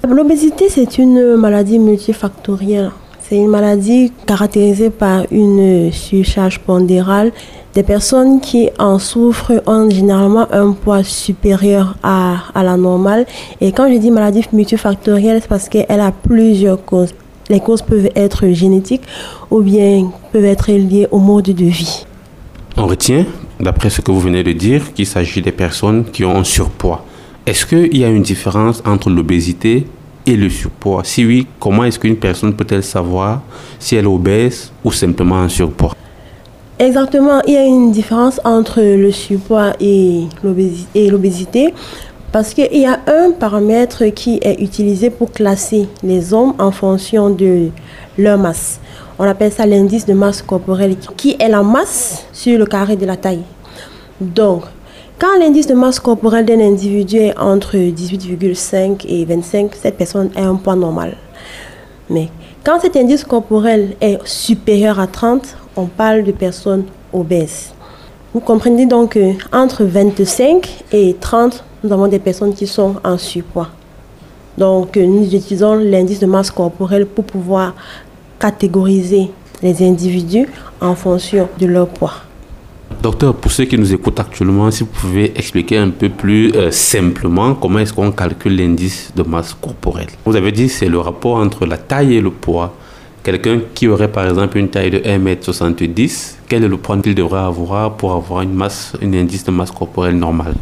L'obésité, 0.07 0.69
c'est 0.69 0.97
une 0.97 1.35
maladie 1.35 1.79
multifactorielle. 1.79 2.91
C'est 3.29 3.37
une 3.37 3.49
maladie 3.49 4.11
caractérisée 4.25 4.89
par 4.89 5.23
une 5.29 5.91
surcharge 5.91 6.57
pondérale. 6.57 7.31
Des 7.75 7.83
personnes 7.83 8.41
qui 8.41 8.71
en 8.79 8.97
souffrent 8.97 9.61
ont 9.67 9.87
généralement 9.87 10.51
un 10.51 10.71
poids 10.71 11.03
supérieur 11.03 11.95
à, 12.01 12.37
à 12.55 12.63
la 12.63 12.75
normale. 12.75 13.27
Et 13.61 13.71
quand 13.71 13.87
je 13.93 13.99
dis 13.99 14.09
maladie 14.09 14.43
multifactorielle, 14.51 15.41
c'est 15.43 15.47
parce 15.47 15.69
qu'elle 15.69 15.99
a 15.99 16.11
plusieurs 16.11 16.83
causes. 16.83 17.13
Les 17.49 17.59
causes 17.59 17.83
peuvent 17.83 18.09
être 18.15 18.47
génétiques 18.47 19.03
ou 19.51 19.61
bien 19.61 20.09
peuvent 20.31 20.45
être 20.45 20.71
liées 20.71 21.07
au 21.11 21.19
mode 21.19 21.51
de 21.51 21.65
vie. 21.65 22.07
On 22.77 22.87
retient, 22.87 23.27
d'après 23.59 23.91
ce 23.91 24.01
que 24.01 24.11
vous 24.11 24.21
venez 24.21 24.41
de 24.41 24.53
dire, 24.53 24.91
qu'il 24.95 25.05
s'agit 25.05 25.43
des 25.43 25.51
personnes 25.51 26.05
qui 26.05 26.25
ont 26.25 26.35
un 26.35 26.43
surpoids. 26.43 27.05
Est-ce 27.45 27.67
qu'il 27.67 27.95
y 27.95 28.03
a 28.03 28.09
une 28.09 28.23
différence 28.23 28.81
entre 28.87 29.11
l'obésité 29.11 29.85
et 30.29 30.37
le 30.37 30.49
surpoids 30.49 31.01
Si 31.03 31.25
oui, 31.25 31.47
comment 31.59 31.83
est-ce 31.83 31.99
qu'une 31.99 32.15
personne 32.15 32.53
peut-elle 32.53 32.83
savoir 32.83 33.41
si 33.79 33.95
elle 33.95 34.05
est 34.05 34.07
obèse 34.07 34.71
ou 34.83 34.91
simplement 34.91 35.35
en 35.35 35.49
surpoids? 35.49 35.95
Exactement, 36.77 37.41
il 37.45 37.53
y 37.53 37.57
a 37.57 37.65
une 37.65 37.91
différence 37.91 38.39
entre 38.45 38.81
le 38.81 39.11
surpoids 39.11 39.73
et 39.81 40.27
l'obésité 40.43 41.73
parce 42.31 42.53
qu'il 42.53 42.77
y 42.77 42.85
a 42.85 42.99
un 43.07 43.31
paramètre 43.31 44.05
qui 44.13 44.39
est 44.41 44.61
utilisé 44.61 45.09
pour 45.09 45.31
classer 45.31 45.87
les 46.03 46.33
hommes 46.33 46.53
en 46.59 46.71
fonction 46.71 47.31
de 47.31 47.69
leur 48.17 48.37
masse. 48.37 48.79
On 49.17 49.23
appelle 49.23 49.51
ça 49.51 49.65
l'indice 49.65 50.05
de 50.05 50.13
masse 50.13 50.41
corporelle, 50.41 50.95
qui 51.17 51.35
est 51.39 51.49
la 51.49 51.63
masse 51.63 52.23
sur 52.31 52.57
le 52.57 52.65
carré 52.65 52.95
de 52.95 53.05
la 53.05 53.17
taille. 53.17 53.43
Donc, 54.21 54.63
quand 55.19 55.37
l'indice 55.37 55.67
de 55.67 55.73
masse 55.73 55.99
corporelle 55.99 56.45
d'un 56.45 56.61
individu 56.61 57.17
est 57.17 57.37
entre 57.37 57.75
18,5 57.75 59.05
et 59.05 59.25
25, 59.25 59.75
cette 59.75 59.97
personne 59.97 60.29
a 60.37 60.47
un 60.47 60.55
poids 60.55 60.77
normal. 60.77 61.17
Mais 62.09 62.29
quand 62.63 62.79
cet 62.79 62.95
indice 62.95 63.25
corporel 63.25 63.97
est 63.99 64.17
supérieur 64.25 64.97
à 64.97 65.07
30, 65.07 65.57
on 65.75 65.87
parle 65.87 66.23
de 66.23 66.31
personnes 66.31 66.85
obèses. 67.11 67.73
Vous 68.33 68.39
comprenez 68.39 68.85
donc 68.85 69.19
qu'entre 69.51 69.83
25 69.83 70.85
et 70.93 71.17
30, 71.19 71.65
nous 71.83 71.91
avons 71.91 72.07
des 72.07 72.19
personnes 72.19 72.53
qui 72.53 72.65
sont 72.65 72.95
en 73.03 73.17
surpoids. 73.17 73.69
Donc, 74.57 74.95
nous 74.95 75.23
utilisons 75.23 75.75
l'indice 75.75 76.19
de 76.19 76.27
masse 76.27 76.49
corporelle 76.49 77.05
pour 77.05 77.25
pouvoir 77.25 77.75
catégoriser 78.39 79.31
les 79.61 79.85
individus 79.85 80.47
en 80.79 80.95
fonction 80.95 81.49
de 81.59 81.65
leur 81.65 81.89
poids. 81.89 82.28
Docteur, 83.01 83.33
pour 83.33 83.49
ceux 83.51 83.63
qui 83.63 83.77
nous 83.77 83.93
écoutent 83.93 84.19
actuellement, 84.19 84.69
si 84.71 84.83
vous 84.83 84.89
pouvez 84.89 85.31
expliquer 85.39 85.77
un 85.77 85.89
peu 85.89 86.09
plus 86.09 86.51
euh, 86.55 86.69
simplement 86.69 87.55
comment 87.55 87.79
est-ce 87.79 87.93
qu'on 87.93 88.11
calcule 88.11 88.57
l'indice 88.57 89.13
de 89.15 89.23
masse 89.23 89.53
corporelle. 89.53 90.07
Vous 90.25 90.35
avez 90.35 90.51
dit 90.51 90.67
c'est 90.67 90.89
le 90.89 90.99
rapport 90.99 91.35
entre 91.35 91.65
la 91.65 91.77
taille 91.77 92.15
et 92.15 92.21
le 92.21 92.29
poids. 92.29 92.75
Quelqu'un 93.23 93.61
qui 93.73 93.87
aurait 93.87 94.11
par 94.11 94.27
exemple 94.27 94.57
une 94.57 94.67
taille 94.67 94.91
de 94.91 94.97
1m70, 94.99 96.35
quel 96.49 96.65
est 96.65 96.67
le 96.67 96.75
poids 96.75 96.97
qu'il 96.97 97.15
devrait 97.15 97.39
avoir 97.39 97.95
pour 97.95 98.11
avoir 98.13 98.41
une 98.41 98.53
masse, 98.53 98.93
un 99.01 99.13
indice 99.13 99.45
de 99.45 99.51
masse 99.51 99.71
corporelle 99.71 100.17
normal 100.17 100.55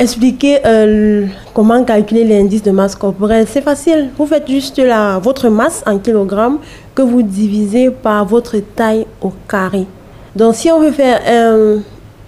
Expliquer 0.00 0.58
euh, 0.66 1.26
comment 1.54 1.84
calculer 1.84 2.24
l'indice 2.24 2.64
de 2.64 2.72
masse 2.72 2.96
corporelle, 2.96 3.46
c'est 3.48 3.62
facile. 3.62 4.10
Vous 4.18 4.26
faites 4.26 4.50
juste 4.50 4.78
la, 4.78 5.20
votre 5.20 5.48
masse 5.48 5.84
en 5.86 5.98
kilogrammes 5.98 6.58
que 6.96 7.02
vous 7.02 7.22
divisez 7.22 7.90
par 7.90 8.24
votre 8.24 8.56
taille 8.74 9.06
au 9.20 9.32
carré. 9.48 9.86
Donc 10.34 10.54
si 10.54 10.70
on 10.70 10.80
veut 10.80 10.92
faire 10.92 11.20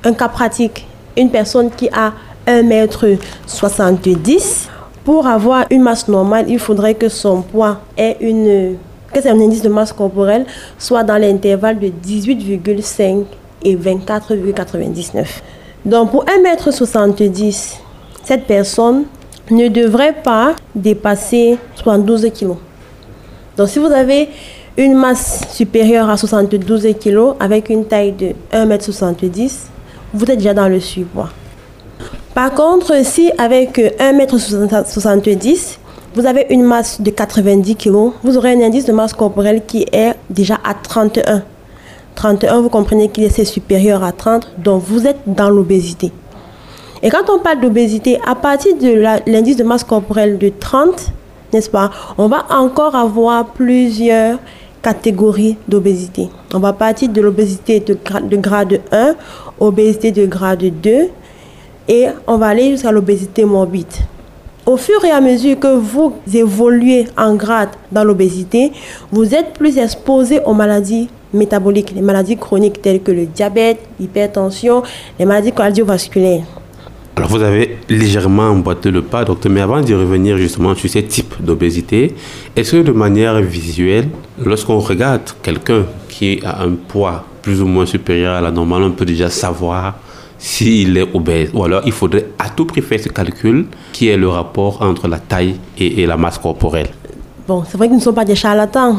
un, 0.05 0.13
cas 0.13 0.29
pratique, 0.29 0.87
une 1.17 1.31
personne 1.31 1.71
qui 1.71 1.89
a 1.91 2.13
1m70, 2.47 4.67
pour 5.05 5.27
avoir 5.27 5.65
une 5.71 5.83
masse 5.83 6.09
normale, 6.09 6.47
il 6.49 6.59
faudrait 6.59 6.95
que 6.95 7.09
son 7.09 7.43
poids 7.43 7.81
ait 7.97 8.17
une 8.21 8.77
que 9.13 9.23
son 9.23 9.41
indice 9.41 9.63
de 9.63 9.69
masse 9.69 9.93
corporelle 9.93 10.45
soit 10.79 11.05
dans 11.05 11.17
l'intervalle 11.17 11.79
de 11.79 11.87
18,5 11.87 13.25
et 13.63 13.77
24,99. 13.77 15.25
Donc 15.85 16.11
pour 16.11 16.25
1m70, 16.25 17.77
cette 18.25 18.47
personne 18.47 19.05
ne 19.51 19.69
devrait 19.69 20.15
pas 20.15 20.57
dépasser 20.75 21.59
72 21.77 22.31
kg. 22.31 22.55
Donc 23.57 23.69
si 23.69 23.79
vous 23.79 23.87
avez 23.87 24.29
une 24.77 24.95
masse 24.95 25.43
supérieure 25.53 26.11
à 26.11 26.17
72 26.17 26.89
kg 27.01 27.35
avec 27.39 27.71
une 27.71 27.85
taille 27.85 28.13
de 28.13 28.33
1m70, 28.53 29.53
vous 30.13 30.31
êtes 30.31 30.39
déjà 30.39 30.55
dans 30.55 30.69
le 30.69 30.81
surpoids. 30.81 31.31
Par 32.35 32.53
contre, 32.53 33.05
si 33.05 33.31
avec 33.39 33.79
1m70, 33.79 35.79
vous 36.15 36.27
avez 36.27 36.47
une 36.51 36.65
masse 36.65 37.01
de 37.01 37.11
90 37.11 37.77
kg, 37.77 38.11
vous 38.23 38.37
aurez 38.37 38.53
un 38.53 38.63
indice 38.63 38.85
de 38.85 38.93
masse 38.93 39.13
corporelle 39.13 39.63
qui 39.67 39.87
est 39.93 40.15
déjà 40.29 40.59
à 40.65 40.75
31. 40.75 41.43
31, 42.17 42.61
vous 42.61 42.69
comprenez 42.69 43.09
qu'il 43.09 43.25
est 43.25 43.45
supérieur 43.45 44.03
à 44.03 44.13
30, 44.13 44.53
donc 44.59 44.83
vous 44.85 45.07
êtes 45.07 45.21
dans 45.27 45.51
l'obésité. 45.51 46.11
Et 47.03 47.11
quand 47.11 47.31
on 47.31 47.39
parle 47.39 47.61
d'obésité, 47.61 48.19
à 48.27 48.35
partir 48.35 48.77
de 48.77 49.31
l'indice 49.31 49.57
de 49.57 49.65
masse 49.65 49.85
corporelle 49.85 50.39
de 50.39 50.49
30, 50.49 51.13
n'est-ce 51.53 51.71
pas, 51.71 51.91
on 52.19 52.29
va 52.29 52.47
encore 52.51 52.97
avoir 52.97 53.47
plusieurs 53.47 54.39
catégories 54.85 55.57
d'obésité. 55.67 56.29
On 56.53 56.59
va 56.59 56.75
partir 56.75 57.09
de 57.09 57.21
l'obésité 57.21 57.81
de, 57.81 57.97
de, 58.29 58.37
grade 58.37 58.81
1, 58.93 59.15
obésité 59.59 60.13
de 60.13 60.27
grade 60.27 60.63
2, 60.63 61.09
et 61.89 62.07
on 62.27 62.37
va 62.37 62.49
aller 62.49 62.71
jusqu'à 62.71 62.93
l'obésité 62.93 63.45
morbide. 63.45 63.87
Au 64.67 64.77
fur 64.77 65.03
et 65.05 65.11
à 65.11 65.21
mesure 65.21 65.59
que 65.59 65.75
vous 65.75 66.13
évoluez 66.33 67.07
en 67.17 67.35
grade 67.35 67.71
dans 67.91 68.05
l'obésité, 68.05 68.73
vous 69.11 69.35
êtes 69.35 69.55
plus 69.55 69.79
exposé 69.79 70.41
aux 70.45 70.55
maladies 70.55 71.09
métaboliques, 71.33 71.93
les 71.95 72.03
maladies 72.03 72.37
chroniques 72.37 72.81
telles 72.81 73.03
que 73.03 73.13
le 73.13 73.27
diabète, 73.27 73.79
l'hypertension, 73.99 74.83
les 75.19 75.25
maladies 75.25 75.53
cardiovasculaires. 75.53 76.45
Alors 77.17 77.31
vous 77.31 77.43
avez 77.43 77.79
légèrement 77.89 78.49
emboîté 78.49 78.91
le 78.91 79.01
pas, 79.01 79.25
docteur, 79.25 79.53
mais 79.53 79.61
avant 79.61 79.81
de 79.81 79.95
revenir 79.95 80.37
justement 80.37 80.75
sur 80.75 80.91
ces 80.91 81.05
types 81.05 81.35
d'obésité, 81.41 82.13
est-ce 82.57 82.73
que 82.73 82.83
de 82.83 82.91
manière 82.91 83.41
visuelle, 83.41 84.09
lorsqu'on 84.45 84.81
regarde 84.81 85.23
quelqu'un 85.41 85.85
qui 86.09 86.41
a 86.45 86.63
un 86.65 86.73
poids 86.73 87.25
plus 87.41 87.63
ou 87.63 87.67
moins 87.67 87.87
supérieur 87.87 88.35
à 88.35 88.41
la 88.41 88.51
normale, 88.51 88.83
on 88.83 88.91
peut 88.91 89.05
déjà 89.05 89.31
savoir 89.31 89.95
s'il 90.39 90.97
est 90.97 91.07
obèse? 91.15 91.51
Ou 91.55 91.63
alors 91.63 91.83
il 91.87 91.93
faudrait 91.93 92.27
à 92.37 92.51
tout 92.51 92.65
prix 92.65 92.83
faire 92.83 92.99
ce 92.99 93.09
calcul 93.09 93.67
qui 93.93 94.09
est 94.09 94.17
le 94.17 94.29
rapport 94.29 94.83
entre 94.83 95.07
la 95.07 95.21
taille 95.21 95.55
et, 95.79 96.03
et 96.03 96.07
la 96.07 96.17
masse 96.17 96.39
corporelle. 96.39 96.89
Bon, 97.47 97.63
c'est 97.69 97.77
vrai 97.77 97.89
qu'ils 97.89 97.99
ne 97.99 98.03
sont 98.03 98.15
pas 98.15 98.25
des 98.25 98.37
charlatans, 98.37 98.97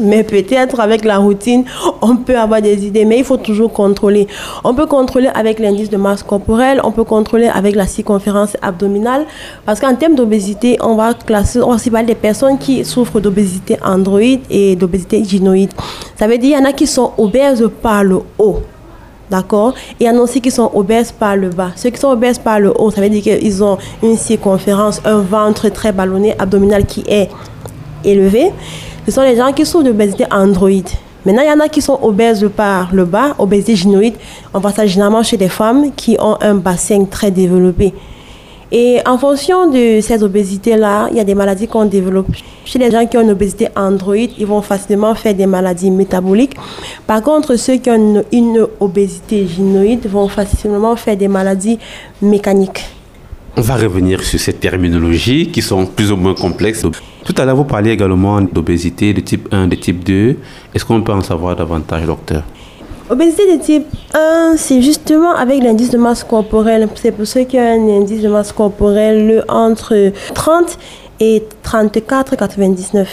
mais 0.00 0.22
peut-être 0.22 0.78
avec 0.78 1.04
la 1.04 1.18
routine, 1.18 1.64
on 2.00 2.14
peut 2.14 2.38
avoir 2.38 2.62
des 2.62 2.86
idées, 2.86 3.04
mais 3.04 3.18
il 3.18 3.24
faut 3.24 3.36
toujours 3.36 3.72
contrôler. 3.72 4.28
On 4.62 4.74
peut 4.74 4.86
contrôler 4.86 5.28
avec 5.34 5.58
l'indice 5.58 5.90
de 5.90 5.96
masse 5.96 6.22
corporelle, 6.22 6.80
on 6.84 6.92
peut 6.92 7.02
contrôler 7.02 7.48
avec 7.48 7.74
la 7.74 7.88
circonférence 7.88 8.56
abdominale, 8.62 9.26
parce 9.66 9.80
qu'en 9.80 9.96
termes 9.96 10.14
d'obésité, 10.14 10.78
on 10.80 10.94
va 10.94 11.14
classer, 11.14 11.62
on 11.62 11.74
va 11.74 12.02
des 12.04 12.14
personnes 12.14 12.58
qui 12.58 12.84
souffrent 12.84 13.18
d'obésité 13.18 13.76
androïde 13.84 14.42
et 14.50 14.76
d'obésité 14.76 15.24
gynoïde. 15.24 15.72
Ça 16.14 16.28
veut 16.28 16.38
dire 16.38 16.56
qu'il 16.56 16.64
y 16.64 16.68
en 16.68 16.70
a 16.70 16.72
qui 16.72 16.86
sont 16.86 17.10
obèses 17.18 17.68
par 17.82 18.04
le 18.04 18.20
haut. 18.38 18.60
D'accord? 19.28 19.74
Et 19.98 20.04
il 20.04 20.06
y 20.06 20.10
en 20.10 20.16
a 20.16 20.20
aussi 20.20 20.40
qui 20.40 20.52
sont 20.52 20.70
obèses 20.74 21.10
par 21.10 21.34
le 21.34 21.50
bas. 21.50 21.70
Ceux 21.74 21.90
qui 21.90 21.98
sont 21.98 22.10
obèses 22.10 22.38
par 22.38 22.60
le 22.60 22.72
haut, 22.76 22.90
ça 22.92 23.00
veut 23.00 23.08
dire 23.08 23.22
qu'ils 23.22 23.64
ont 23.64 23.78
une 24.00 24.16
circonférence, 24.16 25.00
un 25.04 25.18
ventre 25.18 25.68
très 25.70 25.90
ballonné, 25.90 26.36
abdominal 26.38 26.84
qui 26.84 27.02
est 27.08 27.28
élevé, 28.04 28.52
ce 29.06 29.12
sont 29.12 29.22
les 29.22 29.36
gens 29.36 29.52
qui 29.52 29.64
souffrent 29.66 29.84
d'obésité 29.84 30.24
androïde. 30.30 30.88
Maintenant, 31.24 31.42
il 31.42 31.48
y 31.48 31.52
en 31.52 31.60
a 31.60 31.68
qui 31.68 31.82
sont 31.82 31.98
obèses 32.02 32.48
par 32.56 32.94
le 32.94 33.04
bas, 33.04 33.34
obésité 33.38 33.76
gynoïde. 33.76 34.14
On 34.54 34.58
voit 34.58 34.72
ça 34.72 34.86
généralement 34.86 35.22
chez 35.22 35.36
des 35.36 35.50
femmes 35.50 35.92
qui 35.94 36.16
ont 36.18 36.36
un 36.40 36.54
bassin 36.54 37.04
très 37.04 37.30
développé. 37.30 37.92
Et 38.72 39.00
en 39.04 39.18
fonction 39.18 39.68
de 39.68 40.00
ces 40.00 40.22
obésités-là, 40.22 41.08
il 41.10 41.16
y 41.16 41.20
a 41.20 41.24
des 41.24 41.34
maladies 41.34 41.66
qu'on 41.66 41.86
développe. 41.86 42.28
Chez 42.64 42.78
les 42.78 42.90
gens 42.90 43.04
qui 43.04 43.16
ont 43.18 43.22
une 43.22 43.32
obésité 43.32 43.68
androïde, 43.74 44.30
ils 44.38 44.46
vont 44.46 44.62
facilement 44.62 45.14
faire 45.16 45.34
des 45.34 45.46
maladies 45.46 45.90
métaboliques. 45.90 46.54
Par 47.06 47.20
contre, 47.20 47.56
ceux 47.56 47.76
qui 47.78 47.90
ont 47.90 47.96
une, 47.96 48.24
une 48.32 48.66
obésité 48.78 49.46
gynoïde 49.46 50.06
vont 50.06 50.28
facilement 50.28 50.94
faire 50.94 51.16
des 51.16 51.28
maladies 51.28 51.78
mécaniques. 52.22 52.84
On 53.56 53.60
va 53.60 53.74
revenir 53.76 54.22
sur 54.22 54.38
ces 54.38 54.52
terminologies 54.52 55.48
qui 55.48 55.60
sont 55.62 55.84
plus 55.84 56.12
ou 56.12 56.16
moins 56.16 56.34
complexes. 56.34 56.86
Tout 57.24 57.34
à 57.36 57.44
l'heure, 57.44 57.56
vous 57.56 57.64
parliez 57.64 57.90
également 57.90 58.40
d'obésité 58.40 59.12
de 59.12 59.20
type 59.20 59.48
1, 59.52 59.66
de 59.68 59.76
type 59.76 60.02
2. 60.04 60.36
Est-ce 60.74 60.84
qu'on 60.84 61.02
peut 61.02 61.12
en 61.12 61.20
savoir 61.20 61.54
davantage, 61.54 62.06
docteur? 62.06 62.42
Obésité 63.10 63.56
de 63.56 63.62
type 63.62 63.86
1, 64.14 64.54
c'est 64.56 64.80
justement 64.80 65.32
avec 65.34 65.62
l'indice 65.62 65.90
de 65.90 65.98
masse 65.98 66.24
corporelle. 66.24 66.88
C'est 66.94 67.12
pour 67.12 67.26
ceux 67.26 67.42
qui 67.44 67.58
ont 67.58 67.60
un 67.60 68.00
indice 68.00 68.22
de 68.22 68.28
masse 68.28 68.52
corporelle 68.52 69.44
entre 69.48 70.12
30 70.34 70.78
et 71.18 71.42
34,99. 71.64 73.06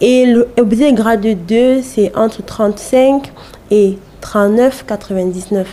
Et 0.00 0.26
l'obésité 0.26 0.92
grade 0.92 1.26
2, 1.46 1.82
c'est 1.82 2.14
entre 2.16 2.44
35 2.44 3.32
et 3.70 3.96
39,99. 4.22 5.64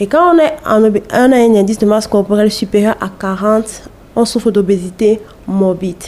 Et 0.00 0.06
quand 0.06 0.34
on, 0.34 0.38
est 0.38 0.54
on 0.66 1.32
a 1.32 1.36
un 1.36 1.54
indice 1.54 1.78
de 1.78 1.86
masse 1.86 2.06
corporelle 2.06 2.50
supérieur 2.50 2.96
à 3.00 3.08
40, 3.08 3.82
on 4.16 4.24
souffre 4.24 4.50
d'obésité 4.50 5.20
morbide. 5.46 6.02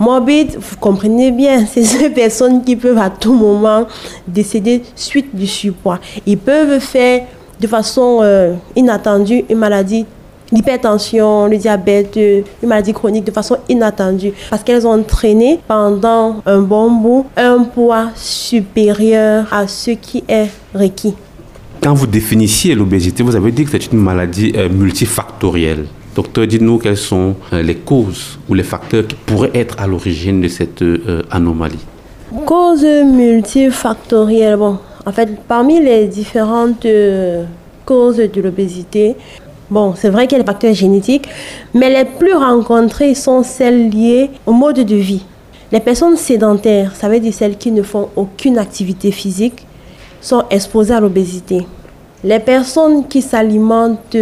Morbide, 0.00 0.56
vous 0.58 0.76
comprenez 0.76 1.30
bien, 1.30 1.64
c'est 1.72 1.84
ces 1.84 2.10
personnes 2.10 2.64
qui 2.64 2.76
peuvent 2.76 2.98
à 2.98 3.10
tout 3.10 3.34
moment 3.34 3.86
décéder 4.26 4.82
suite 4.96 5.34
du 5.34 5.46
surpoids. 5.46 6.00
Ils 6.26 6.38
peuvent 6.38 6.80
faire 6.80 7.22
de 7.60 7.66
façon 7.66 8.18
euh, 8.22 8.54
inattendue 8.74 9.44
une 9.48 9.58
maladie, 9.58 10.04
l'hypertension, 10.50 11.46
le 11.46 11.56
diabète, 11.56 12.16
une 12.16 12.68
maladie 12.68 12.92
chronique 12.92 13.24
de 13.24 13.30
façon 13.30 13.58
inattendue 13.68 14.32
parce 14.50 14.62
qu'elles 14.64 14.86
ont 14.86 14.92
entraîné 14.92 15.60
pendant 15.68 16.42
un 16.44 16.60
bon 16.60 16.90
bout 16.90 17.26
un 17.36 17.62
poids 17.62 18.08
supérieur 18.16 19.46
à 19.52 19.68
ce 19.68 19.92
qui 19.92 20.24
est 20.28 20.50
requis. 20.74 21.14
Quand 21.80 21.94
vous 21.94 22.06
définissiez 22.06 22.74
l'obésité, 22.74 23.22
vous 23.22 23.36
avez 23.36 23.52
dit 23.52 23.64
que 23.64 23.70
c'est 23.70 23.92
une 23.92 23.98
maladie 23.98 24.52
euh, 24.56 24.68
multifactorielle. 24.68 25.86
Docteur, 26.14 26.46
dites-nous 26.46 26.78
quelles 26.78 26.96
sont 26.96 27.34
euh, 27.52 27.60
les 27.60 27.74
causes 27.74 28.38
ou 28.48 28.54
les 28.54 28.62
facteurs 28.62 29.04
qui 29.04 29.16
pourraient 29.16 29.50
être 29.52 29.74
à 29.80 29.88
l'origine 29.88 30.40
de 30.40 30.46
cette 30.46 30.80
euh, 30.82 31.22
anomalie. 31.28 31.84
Causes 32.46 32.84
multifactorielles. 32.84 34.56
Bon, 34.56 34.78
en 35.04 35.12
fait, 35.12 35.28
parmi 35.48 35.80
les 35.80 36.06
différentes 36.06 36.86
euh, 36.86 37.44
causes 37.84 38.18
de 38.18 38.40
l'obésité, 38.40 39.16
bon, 39.68 39.94
c'est 39.96 40.08
vrai 40.08 40.28
qu'il 40.28 40.38
y 40.38 40.40
a 40.40 40.44
les 40.44 40.46
facteurs 40.46 40.72
génétiques, 40.74 41.28
mais 41.74 41.90
les 41.90 42.04
plus 42.04 42.34
rencontrés 42.34 43.16
sont 43.16 43.42
celles 43.42 43.90
liées 43.90 44.30
au 44.46 44.52
mode 44.52 44.84
de 44.84 44.96
vie. 44.96 45.24
Les 45.72 45.80
personnes 45.80 46.16
sédentaires, 46.16 46.94
ça 46.94 47.08
veut 47.08 47.18
dire 47.18 47.34
celles 47.34 47.58
qui 47.58 47.72
ne 47.72 47.82
font 47.82 48.08
aucune 48.14 48.58
activité 48.58 49.10
physique, 49.10 49.66
sont 50.20 50.44
exposées 50.48 50.94
à 50.94 51.00
l'obésité. 51.00 51.66
Les 52.22 52.38
personnes 52.38 53.08
qui 53.08 53.20
s'alimentent 53.20 54.16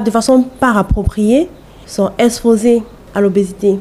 de 0.00 0.10
façon 0.10 0.44
pas 0.60 0.72
appropriée 0.72 1.48
sont 1.86 2.10
exposés 2.18 2.82
à 3.14 3.20
l'obésité. 3.20 3.78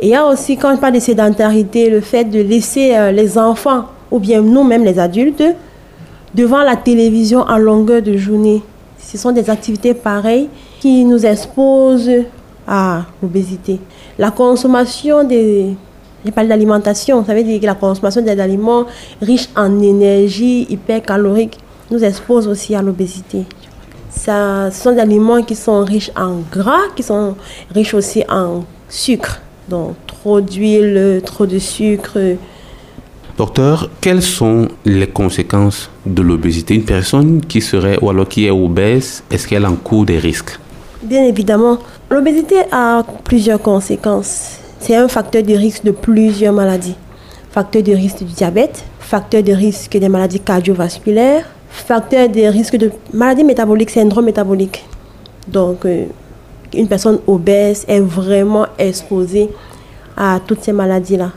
Et 0.00 0.06
il 0.06 0.08
y 0.10 0.14
a 0.14 0.26
aussi, 0.26 0.56
quand 0.56 0.74
je 0.74 0.80
parle 0.80 0.94
de 0.94 1.00
sédentarité, 1.00 1.90
le 1.90 2.00
fait 2.00 2.24
de 2.24 2.40
laisser 2.40 2.94
euh, 2.94 3.10
les 3.10 3.36
enfants, 3.36 3.86
ou 4.10 4.18
bien 4.18 4.40
nous-mêmes 4.42 4.84
les 4.84 4.98
adultes, 4.98 5.42
devant 6.34 6.62
la 6.62 6.76
télévision 6.76 7.40
en 7.40 7.58
longueur 7.58 8.02
de 8.02 8.16
journée. 8.16 8.62
Ce 8.98 9.18
sont 9.18 9.32
des 9.32 9.48
activités 9.50 9.94
pareilles 9.94 10.48
qui 10.80 11.04
nous 11.04 11.24
exposent 11.24 12.10
à 12.66 13.02
l'obésité. 13.22 13.80
La 14.18 14.30
consommation 14.30 15.24
des... 15.24 15.74
Je 16.24 16.30
parle 16.30 16.48
d'alimentation, 16.48 17.24
ça 17.24 17.34
veut 17.34 17.44
dire 17.44 17.60
que 17.60 17.66
la 17.66 17.74
consommation 17.74 18.20
des 18.20 18.38
aliments 18.38 18.84
riches 19.22 19.48
en 19.56 19.80
énergie 19.80 20.66
hypercalorique 20.68 21.58
nous 21.90 22.04
expose 22.04 22.46
aussi 22.46 22.74
à 22.74 22.82
l'obésité 22.82 23.46
ce 24.18 24.70
sont 24.72 24.92
des 24.92 25.00
aliments 25.00 25.42
qui 25.42 25.54
sont 25.54 25.84
riches 25.84 26.10
en 26.16 26.38
gras, 26.50 26.88
qui 26.96 27.02
sont 27.02 27.36
riches 27.74 27.94
aussi 27.94 28.24
en 28.28 28.64
sucre. 28.88 29.40
Donc, 29.68 29.94
trop 30.06 30.40
d'huile, 30.40 31.22
trop 31.24 31.46
de 31.46 31.58
sucre. 31.58 32.18
Docteur, 33.36 33.88
quelles 34.00 34.22
sont 34.22 34.68
les 34.84 35.06
conséquences 35.06 35.90
de 36.04 36.22
l'obésité? 36.22 36.74
Une 36.74 36.84
personne 36.84 37.40
qui 37.40 37.60
serait 37.60 37.98
ou 38.02 38.10
alors 38.10 38.28
qui 38.28 38.46
est 38.46 38.50
obèse, 38.50 39.22
est-ce 39.30 39.46
qu'elle 39.46 39.66
encourt 39.66 40.04
des 40.04 40.18
risques? 40.18 40.58
Bien 41.02 41.22
évidemment, 41.22 41.78
l'obésité 42.10 42.56
a 42.72 43.04
plusieurs 43.22 43.62
conséquences. 43.62 44.58
C'est 44.80 44.96
un 44.96 45.06
facteur 45.06 45.44
de 45.44 45.54
risque 45.54 45.84
de 45.84 45.92
plusieurs 45.92 46.52
maladies. 46.52 46.96
Facteur 47.52 47.82
de 47.82 47.92
risque 47.92 48.18
du 48.18 48.32
diabète, 48.32 48.84
facteur 48.98 49.42
de 49.42 49.52
risque 49.52 49.96
des 49.96 50.08
maladies 50.08 50.40
cardiovasculaires, 50.40 51.44
facteur 51.80 52.28
de 52.28 52.42
risque 52.42 52.76
de 52.76 52.90
maladie 53.12 53.44
métabolique, 53.44 53.90
syndrome 53.90 54.26
métabolique. 54.26 54.84
Donc, 55.46 55.84
euh, 55.84 56.04
une 56.74 56.88
personne 56.88 57.18
obèse 57.26 57.84
est 57.88 58.00
vraiment 58.00 58.66
exposée 58.78 59.48
à 60.16 60.40
toutes 60.46 60.62
ces 60.62 60.72
maladies-là. 60.72 61.30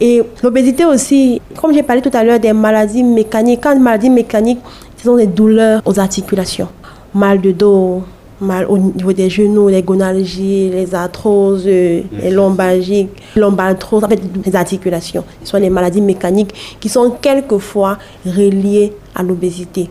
Et 0.00 0.22
l'obésité 0.42 0.84
aussi, 0.86 1.42
comme 1.60 1.74
j'ai 1.74 1.82
parlé 1.82 2.00
tout 2.00 2.10
à 2.14 2.24
l'heure 2.24 2.40
des 2.40 2.52
maladies 2.52 3.02
mécaniques, 3.02 3.60
quand 3.62 3.78
maladies 3.78 4.08
mécaniques, 4.08 4.60
ce 4.96 5.04
sont 5.04 5.16
des 5.16 5.26
douleurs 5.26 5.82
aux 5.84 5.98
articulations. 6.00 6.68
Mal 7.14 7.40
de 7.40 7.52
dos, 7.52 8.02
mal 8.40 8.66
au 8.68 8.78
niveau 8.78 9.12
des 9.12 9.30
genoux, 9.30 9.68
les 9.68 9.82
gonalgies, 9.82 10.70
les 10.70 10.94
arthroses, 10.94 11.64
euh, 11.66 12.02
les 12.22 12.30
lombalgiques, 12.30 13.10
lombaltroses, 13.36 14.04
en 14.04 14.08
fait, 14.08 14.20
les 14.44 14.56
articulations. 14.56 15.24
Ce 15.42 15.50
sont 15.50 15.58
les 15.58 15.70
maladies 15.70 16.00
mécaniques 16.00 16.54
qui 16.80 16.88
sont 16.88 17.10
quelquefois 17.20 17.98
reliées 18.24 18.92
à 19.14 19.22
l'obésité. 19.22 19.88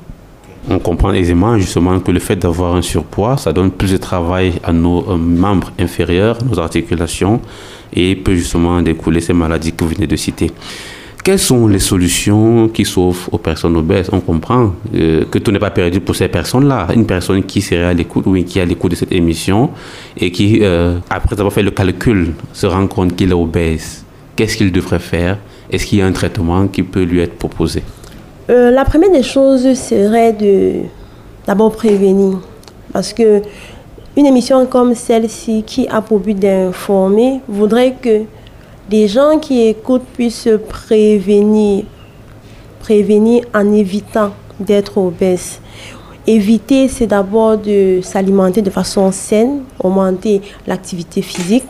On 0.70 0.80
comprend 0.80 1.14
aisément 1.14 1.58
justement 1.58 2.00
que 2.00 2.12
le 2.12 2.20
fait 2.20 2.36
d'avoir 2.36 2.76
un 2.76 2.82
surpoids, 2.82 3.38
ça 3.38 3.54
donne 3.54 3.72
plus 3.72 3.92
de 3.92 3.98
travail 3.98 4.54
à 4.64 4.74
nos 4.74 5.10
euh, 5.10 5.18
membres 5.18 5.72
inférieurs, 5.80 6.38
nos 6.50 6.60
articulations, 6.60 7.40
et 7.94 8.16
peut 8.16 8.36
justement 8.36 8.82
découler 8.82 9.22
ces 9.22 9.34
maladies 9.34 9.74
que 9.74 9.84
vous 9.84 9.92
venez 9.92 10.08
de 10.08 10.16
citer. 10.16 10.52
Quelles 11.30 11.38
sont 11.38 11.68
les 11.68 11.78
solutions 11.78 12.70
qui 12.70 12.84
sauvent 12.86 13.30
aux 13.32 13.38
personnes 13.38 13.78
obèses 13.78 14.10
On 14.12 14.20
comprend 14.20 14.74
euh, 14.96 15.26
que 15.30 15.38
tout 15.38 15.52
n'est 15.52 15.60
pas 15.60 15.70
perdu 15.70 16.00
pour 16.00 16.16
ces 16.16 16.28
personnes-là. 16.28 16.88
Une 16.96 17.06
personne 17.06 17.44
qui 17.44 17.62
serait 17.62 17.84
à 17.84 17.94
l'écoute 17.94 18.26
ou 18.26 18.34
qui 18.44 18.60
à 18.60 18.66
l'écoute 18.66 18.90
de 18.90 18.96
cette 18.96 19.12
émission 19.12 19.70
et 20.18 20.32
qui, 20.32 20.62
euh, 20.64 20.98
après 21.08 21.40
avoir 21.40 21.54
fait 21.54 21.62
le 21.62 21.70
calcul, 21.70 22.34
se 22.52 22.66
rend 22.66 22.88
compte 22.88 23.16
qu'il 23.16 23.30
est 23.30 23.34
obèse, 23.34 24.04
qu'est-ce 24.36 24.58
qu'il 24.58 24.72
devrait 24.72 24.98
faire? 24.98 25.38
Est-ce 25.72 25.86
qu'il 25.86 26.00
y 26.00 26.02
a 26.02 26.08
un 26.08 26.12
traitement 26.12 26.68
qui 26.68 26.82
peut 26.82 27.04
lui 27.04 27.20
être 27.20 27.36
proposé? 27.36 27.84
Euh, 28.50 28.72
La 28.72 28.84
première 28.84 29.12
des 29.12 29.22
choses 29.22 29.72
serait 29.76 30.34
de 30.34 30.80
d'abord 31.46 31.72
prévenir. 31.74 32.40
Parce 32.92 33.14
que 33.14 33.44
une 34.18 34.26
émission 34.26 34.66
comme 34.66 34.96
celle-ci, 34.96 35.62
qui 35.64 35.88
a 35.90 36.02
pour 36.02 36.22
but 36.22 36.40
d'informer, 36.40 37.42
voudrait 37.48 37.94
que 38.02 38.22
des 38.90 39.08
gens 39.08 39.38
qui 39.38 39.68
écoutent 39.68 40.06
puissent 40.14 40.42
se 40.42 40.58
prévenir, 40.58 41.86
en 43.54 43.72
évitant 43.72 44.32
d'être 44.60 44.98
obèses. 44.98 45.60
Éviter, 46.26 46.88
c'est 46.88 47.06
d'abord 47.06 47.58
de 47.58 48.00
s'alimenter 48.02 48.62
de 48.64 48.70
façon 48.70 49.12
saine, 49.12 49.62
augmenter 49.80 50.42
l'activité 50.66 51.22
physique. 51.22 51.66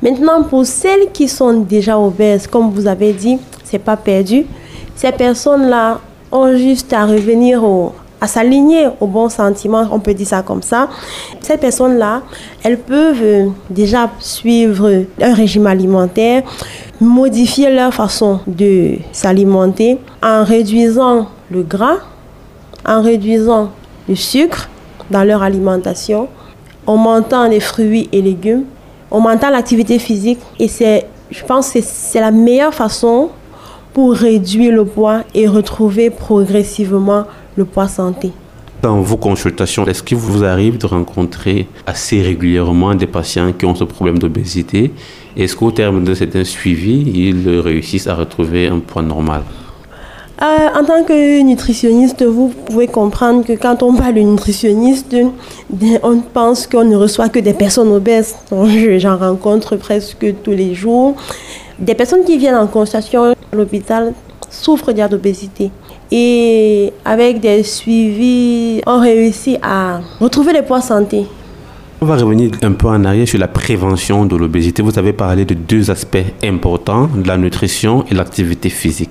Maintenant, 0.00 0.44
pour 0.44 0.64
celles 0.64 1.10
qui 1.12 1.28
sont 1.28 1.54
déjà 1.60 1.98
obèses, 1.98 2.46
comme 2.46 2.70
vous 2.70 2.86
avez 2.86 3.12
dit, 3.12 3.38
c'est 3.64 3.78
pas 3.78 3.96
perdu. 3.96 4.46
Ces 4.94 5.12
personnes-là 5.12 6.00
ont 6.30 6.56
juste 6.56 6.92
à 6.92 7.04
revenir 7.04 7.64
au, 7.64 7.92
à 8.20 8.26
s'aligner 8.26 8.88
au 9.00 9.06
bon 9.06 9.28
sentiment, 9.28 9.86
on 9.90 9.98
peut 9.98 10.14
dire 10.14 10.26
ça 10.26 10.42
comme 10.42 10.62
ça. 10.62 10.88
Ces 11.40 11.56
personnes-là, 11.56 12.22
elles 12.62 12.78
peuvent 12.78 13.22
euh, 13.22 13.48
déjà 13.70 14.10
suivre 14.18 15.04
un 15.20 15.34
régime 15.34 15.66
alimentaire, 15.66 16.42
modifier 17.00 17.74
leur 17.74 17.94
façon 17.94 18.40
de 18.46 18.96
s'alimenter 19.12 19.98
en 20.22 20.44
réduisant 20.44 21.28
le 21.50 21.62
gras, 21.62 21.96
en 22.86 23.00
réduisant 23.02 23.70
le 24.08 24.14
sucre 24.14 24.68
dans 25.10 25.24
leur 25.24 25.42
alimentation, 25.42 26.28
augmentant 26.86 27.48
les 27.48 27.60
fruits 27.60 28.08
et 28.12 28.20
légumes, 28.20 28.64
augmentant 29.10 29.50
l'activité 29.50 29.98
physique. 29.98 30.40
Et 30.58 30.68
c'est, 30.68 31.06
je 31.30 31.42
pense 31.44 31.72
que 31.72 31.80
c'est 31.82 32.20
la 32.20 32.30
meilleure 32.30 32.74
façon 32.74 33.30
pour 33.92 34.12
réduire 34.12 34.72
le 34.72 34.84
poids 34.84 35.22
et 35.34 35.48
retrouver 35.48 36.10
progressivement 36.10 37.24
le 37.60 37.66
poids 37.66 37.88
santé. 37.88 38.32
Dans 38.82 39.00
vos 39.02 39.18
consultations, 39.18 39.86
est-ce 39.86 40.02
qu'il 40.02 40.16
vous 40.16 40.42
arrive 40.42 40.78
de 40.78 40.86
rencontrer 40.86 41.68
assez 41.86 42.22
régulièrement 42.22 42.94
des 42.94 43.06
patients 43.06 43.52
qui 43.52 43.66
ont 43.66 43.74
ce 43.74 43.84
problème 43.84 44.18
d'obésité? 44.18 44.92
Est-ce 45.36 45.54
qu'au 45.54 45.70
terme 45.70 46.02
de 46.02 46.14
cet 46.14 46.42
suivi, 46.44 46.96
ils 47.26 47.60
réussissent 47.60 48.06
à 48.06 48.14
retrouver 48.14 48.68
un 48.68 48.78
poids 48.78 49.02
normal? 49.02 49.42
Euh, 50.42 50.78
en 50.78 50.84
tant 50.86 51.04
que 51.04 51.42
nutritionniste, 51.42 52.22
vous 52.24 52.48
pouvez 52.48 52.86
comprendre 52.86 53.44
que 53.44 53.52
quand 53.52 53.82
on 53.82 53.92
parle 53.94 54.14
de 54.14 54.20
nutritionniste, 54.20 55.14
on 56.02 56.20
pense 56.38 56.66
qu'on 56.66 56.84
ne 56.84 56.96
reçoit 56.96 57.28
que 57.28 57.40
des 57.40 57.52
personnes 57.52 57.92
obèses. 57.92 58.34
J'en 59.04 59.18
rencontre 59.18 59.76
presque 59.76 60.24
tous 60.42 60.56
les 60.62 60.74
jours. 60.74 61.14
Des 61.78 61.94
personnes 61.94 62.24
qui 62.24 62.38
viennent 62.38 62.62
en 62.66 62.66
consultation 62.66 63.24
à 63.24 63.56
l'hôpital 63.58 64.14
souffrent 64.48 64.92
d'obésité 64.92 65.70
et 66.10 66.92
avec 67.04 67.40
des 67.40 67.62
suivis, 67.62 68.82
on 68.86 69.00
réussit 69.00 69.58
à 69.62 70.00
retrouver 70.20 70.52
les 70.52 70.62
poids 70.62 70.80
santé. 70.80 71.26
On 72.02 72.06
va 72.06 72.16
revenir 72.16 72.50
un 72.62 72.72
peu 72.72 72.88
en 72.88 73.04
arrière 73.04 73.28
sur 73.28 73.38
la 73.38 73.48
prévention 73.48 74.24
de 74.24 74.34
l'obésité. 74.34 74.82
Vous 74.82 74.98
avez 74.98 75.12
parlé 75.12 75.44
de 75.44 75.54
deux 75.54 75.90
aspects 75.90 76.16
importants, 76.42 77.10
la 77.24 77.36
nutrition 77.36 78.04
et 78.10 78.14
l'activité 78.14 78.70
physique. 78.70 79.10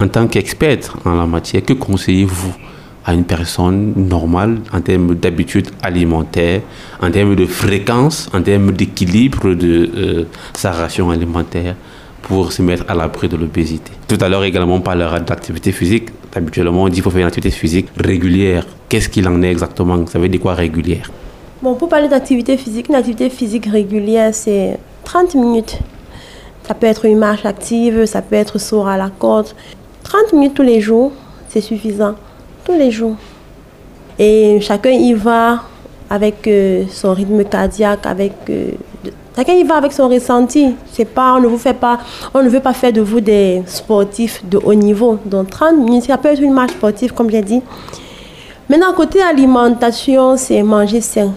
En 0.00 0.08
tant 0.08 0.26
qu'expert 0.26 0.96
en 1.04 1.14
la 1.14 1.26
matière, 1.26 1.64
que 1.64 1.72
conseillez-vous 1.72 2.52
à 3.04 3.14
une 3.14 3.24
personne 3.24 3.92
normale 3.96 4.58
en 4.72 4.80
termes 4.80 5.14
d'habitude 5.14 5.68
alimentaire, 5.82 6.62
en 7.00 7.10
termes 7.10 7.36
de 7.36 7.46
fréquence, 7.46 8.28
en 8.34 8.42
termes 8.42 8.72
d'équilibre 8.72 9.54
de 9.54 9.90
euh, 9.96 10.24
sa 10.52 10.72
ration 10.72 11.10
alimentaire? 11.10 11.76
Pour 12.26 12.52
se 12.52 12.60
mettre 12.60 12.84
à 12.88 12.94
l'abri 12.94 13.28
de 13.28 13.36
l'obésité. 13.36 13.92
Tout 14.08 14.18
à 14.20 14.28
l'heure 14.28 14.42
également, 14.42 14.74
on 14.74 14.80
parlera 14.80 15.20
d'activité 15.20 15.70
physique. 15.70 16.08
Habituellement, 16.34 16.82
on 16.82 16.88
dit 16.88 16.94
qu'il 16.94 17.02
faut 17.04 17.10
faire 17.10 17.20
une 17.20 17.28
activité 17.28 17.50
physique 17.50 17.88
régulière. 17.96 18.66
Qu'est-ce 18.88 19.08
qu'il 19.08 19.28
en 19.28 19.40
est 19.42 19.50
exactement? 19.50 20.04
Ça 20.08 20.18
veut 20.18 20.28
dire 20.28 20.40
quoi 20.40 20.54
régulière? 20.54 21.10
Bon, 21.62 21.74
pour 21.74 21.88
parler 21.88 22.08
d'activité 22.08 22.56
physique, 22.56 22.88
une 22.88 22.96
activité 22.96 23.30
physique 23.30 23.66
régulière, 23.66 24.34
c'est 24.34 24.76
30 25.04 25.36
minutes. 25.36 25.78
Ça 26.66 26.74
peut 26.74 26.88
être 26.88 27.04
une 27.04 27.18
marche 27.18 27.46
active, 27.46 28.06
ça 28.06 28.22
peut 28.22 28.34
être 28.34 28.58
saut 28.58 28.84
à 28.84 28.96
la 28.96 29.08
corde. 29.08 29.48
30 30.02 30.32
minutes 30.32 30.54
tous 30.54 30.62
les 30.62 30.80
jours, 30.80 31.12
c'est 31.48 31.60
suffisant. 31.60 32.16
Tous 32.64 32.76
les 32.76 32.90
jours. 32.90 33.16
Et 34.18 34.58
chacun 34.60 34.90
y 34.90 35.12
va 35.14 35.62
avec 36.10 36.48
euh, 36.48 36.84
son 36.90 37.14
rythme 37.14 37.44
cardiaque, 37.44 38.04
avec 38.04 38.32
euh, 38.50 38.72
Chacun 39.36 39.52
y 39.52 39.64
va 39.64 39.76
avec 39.76 39.92
son 39.92 40.08
ressenti. 40.08 40.74
C'est 40.90 41.04
pas, 41.04 41.34
on 41.34 41.40
ne 41.40 41.46
vous 41.46 41.58
fait 41.58 41.74
pas, 41.74 41.98
on 42.32 42.42
ne 42.42 42.48
veut 42.48 42.60
pas 42.60 42.72
faire 42.72 42.90
de 42.90 43.02
vous 43.02 43.20
des 43.20 43.62
sportifs 43.66 44.42
de 44.46 44.56
haut 44.56 44.72
niveau. 44.72 45.18
Donc 45.26 45.50
30 45.50 45.76
minutes, 45.76 46.04
ça 46.04 46.16
peut 46.16 46.28
être 46.28 46.40
une 46.40 46.54
marche 46.54 46.72
sportive, 46.72 47.12
comme 47.12 47.28
j'ai 47.28 47.42
dit. 47.42 47.60
Maintenant, 48.70 48.94
côté 48.94 49.20
alimentation, 49.20 50.38
c'est 50.38 50.62
manger 50.62 51.02
sain. 51.02 51.34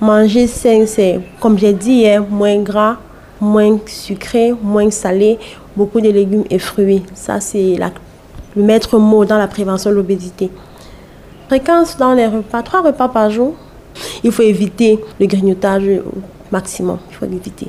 Manger 0.00 0.48
sain, 0.48 0.84
c'est, 0.84 1.20
comme 1.38 1.56
j'ai 1.56 1.72
dit, 1.72 2.06
moins 2.28 2.58
gras, 2.58 2.96
moins 3.40 3.78
sucré, 3.86 4.52
moins 4.60 4.90
salé, 4.90 5.38
beaucoup 5.76 6.00
de 6.00 6.10
légumes 6.10 6.44
et 6.50 6.58
fruits. 6.58 7.04
Ça, 7.14 7.38
c'est 7.38 7.76
le 8.56 8.62
maître 8.64 8.98
mot 8.98 9.24
dans 9.24 9.38
la 9.38 9.46
prévention 9.46 9.90
de 9.90 9.94
l'obésité. 9.94 10.50
Fréquence 11.46 11.96
dans 11.96 12.14
les 12.14 12.26
repas, 12.26 12.62
trois 12.62 12.82
repas 12.82 13.08
par 13.08 13.30
jour. 13.30 13.54
Il 14.24 14.32
faut 14.32 14.42
éviter 14.42 14.98
le 15.20 15.26
grignotage 15.26 15.84
maximum. 16.52 16.98
Il 17.10 17.16
faut 17.16 17.26
l'éviter. 17.26 17.68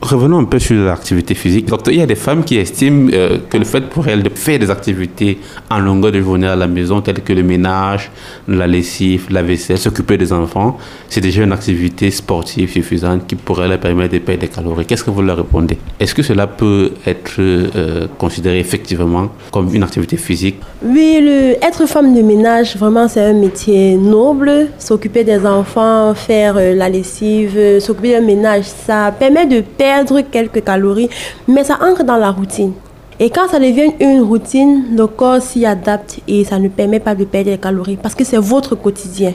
Revenons 0.00 0.38
un 0.38 0.44
peu 0.44 0.60
sur 0.60 0.84
l'activité 0.84 1.34
physique. 1.34 1.66
Docteur, 1.66 1.92
il 1.92 1.98
y 1.98 2.02
a 2.02 2.06
des 2.06 2.14
femmes 2.14 2.44
qui 2.44 2.56
estiment 2.56 3.10
euh, 3.12 3.38
que 3.50 3.58
le 3.58 3.64
fait 3.64 3.80
pour 3.80 4.06
elles 4.06 4.22
de 4.22 4.28
faire 4.28 4.58
des 4.60 4.70
activités 4.70 5.38
en 5.68 5.80
longueur 5.80 6.12
de 6.12 6.20
journée 6.20 6.46
à 6.46 6.54
la 6.54 6.68
maison, 6.68 7.00
telles 7.00 7.20
que 7.22 7.32
le 7.32 7.42
ménage, 7.42 8.10
la 8.46 8.68
lessive, 8.68 9.26
la 9.30 9.42
vaisselle, 9.42 9.76
s'occuper 9.76 10.16
des 10.16 10.32
enfants, 10.32 10.78
c'est 11.08 11.20
déjà 11.20 11.42
une 11.42 11.52
activité 11.52 12.12
sportive 12.12 12.70
suffisante 12.70 13.26
qui 13.26 13.34
pourrait 13.34 13.66
leur 13.66 13.80
permettre 13.80 14.14
de 14.14 14.18
perdre 14.20 14.42
des 14.42 14.48
calories. 14.48 14.86
Qu'est-ce 14.86 15.02
que 15.02 15.10
vous 15.10 15.22
leur 15.22 15.36
répondez? 15.36 15.76
Est-ce 15.98 16.14
que 16.14 16.22
cela 16.22 16.46
peut 16.46 16.92
être 17.04 17.34
euh, 17.40 18.06
considéré 18.18 18.60
effectivement 18.60 19.28
comme 19.50 19.74
une 19.74 19.82
activité 19.82 20.16
physique? 20.16 20.60
Oui, 20.80 21.28
être 21.60 21.86
femme 21.88 22.14
de 22.14 22.22
ménage, 22.22 22.76
vraiment, 22.76 23.08
c'est 23.08 23.24
un 23.24 23.34
métier 23.34 23.96
noble. 23.96 24.68
S'occuper 24.78 25.24
des 25.24 25.44
enfants, 25.44 26.14
faire 26.14 26.56
euh, 26.56 26.72
la 26.74 26.88
lessive, 26.88 27.80
s'occuper 27.80 28.20
du 28.20 28.24
ménage, 28.24 28.64
ça 28.64 29.12
permet 29.18 29.46
de 29.46 29.60
perdre 29.60 29.87
perdre 29.88 30.20
quelques 30.20 30.62
calories, 30.62 31.08
mais 31.46 31.64
ça 31.64 31.78
entre 31.88 32.04
dans 32.04 32.18
la 32.18 32.30
routine. 32.30 32.72
Et 33.18 33.30
quand 33.30 33.48
ça 33.48 33.58
devient 33.58 33.92
une 34.00 34.20
routine, 34.20 34.74
le 34.96 35.06
corps 35.06 35.40
s'y 35.40 35.64
adapte 35.64 36.20
et 36.28 36.44
ça 36.44 36.58
ne 36.58 36.68
permet 36.68 37.00
pas 37.00 37.14
de 37.14 37.24
perdre 37.24 37.50
des 37.50 37.58
calories 37.58 37.96
parce 37.96 38.14
que 38.14 38.22
c'est 38.22 38.42
votre 38.54 38.74
quotidien. 38.74 39.32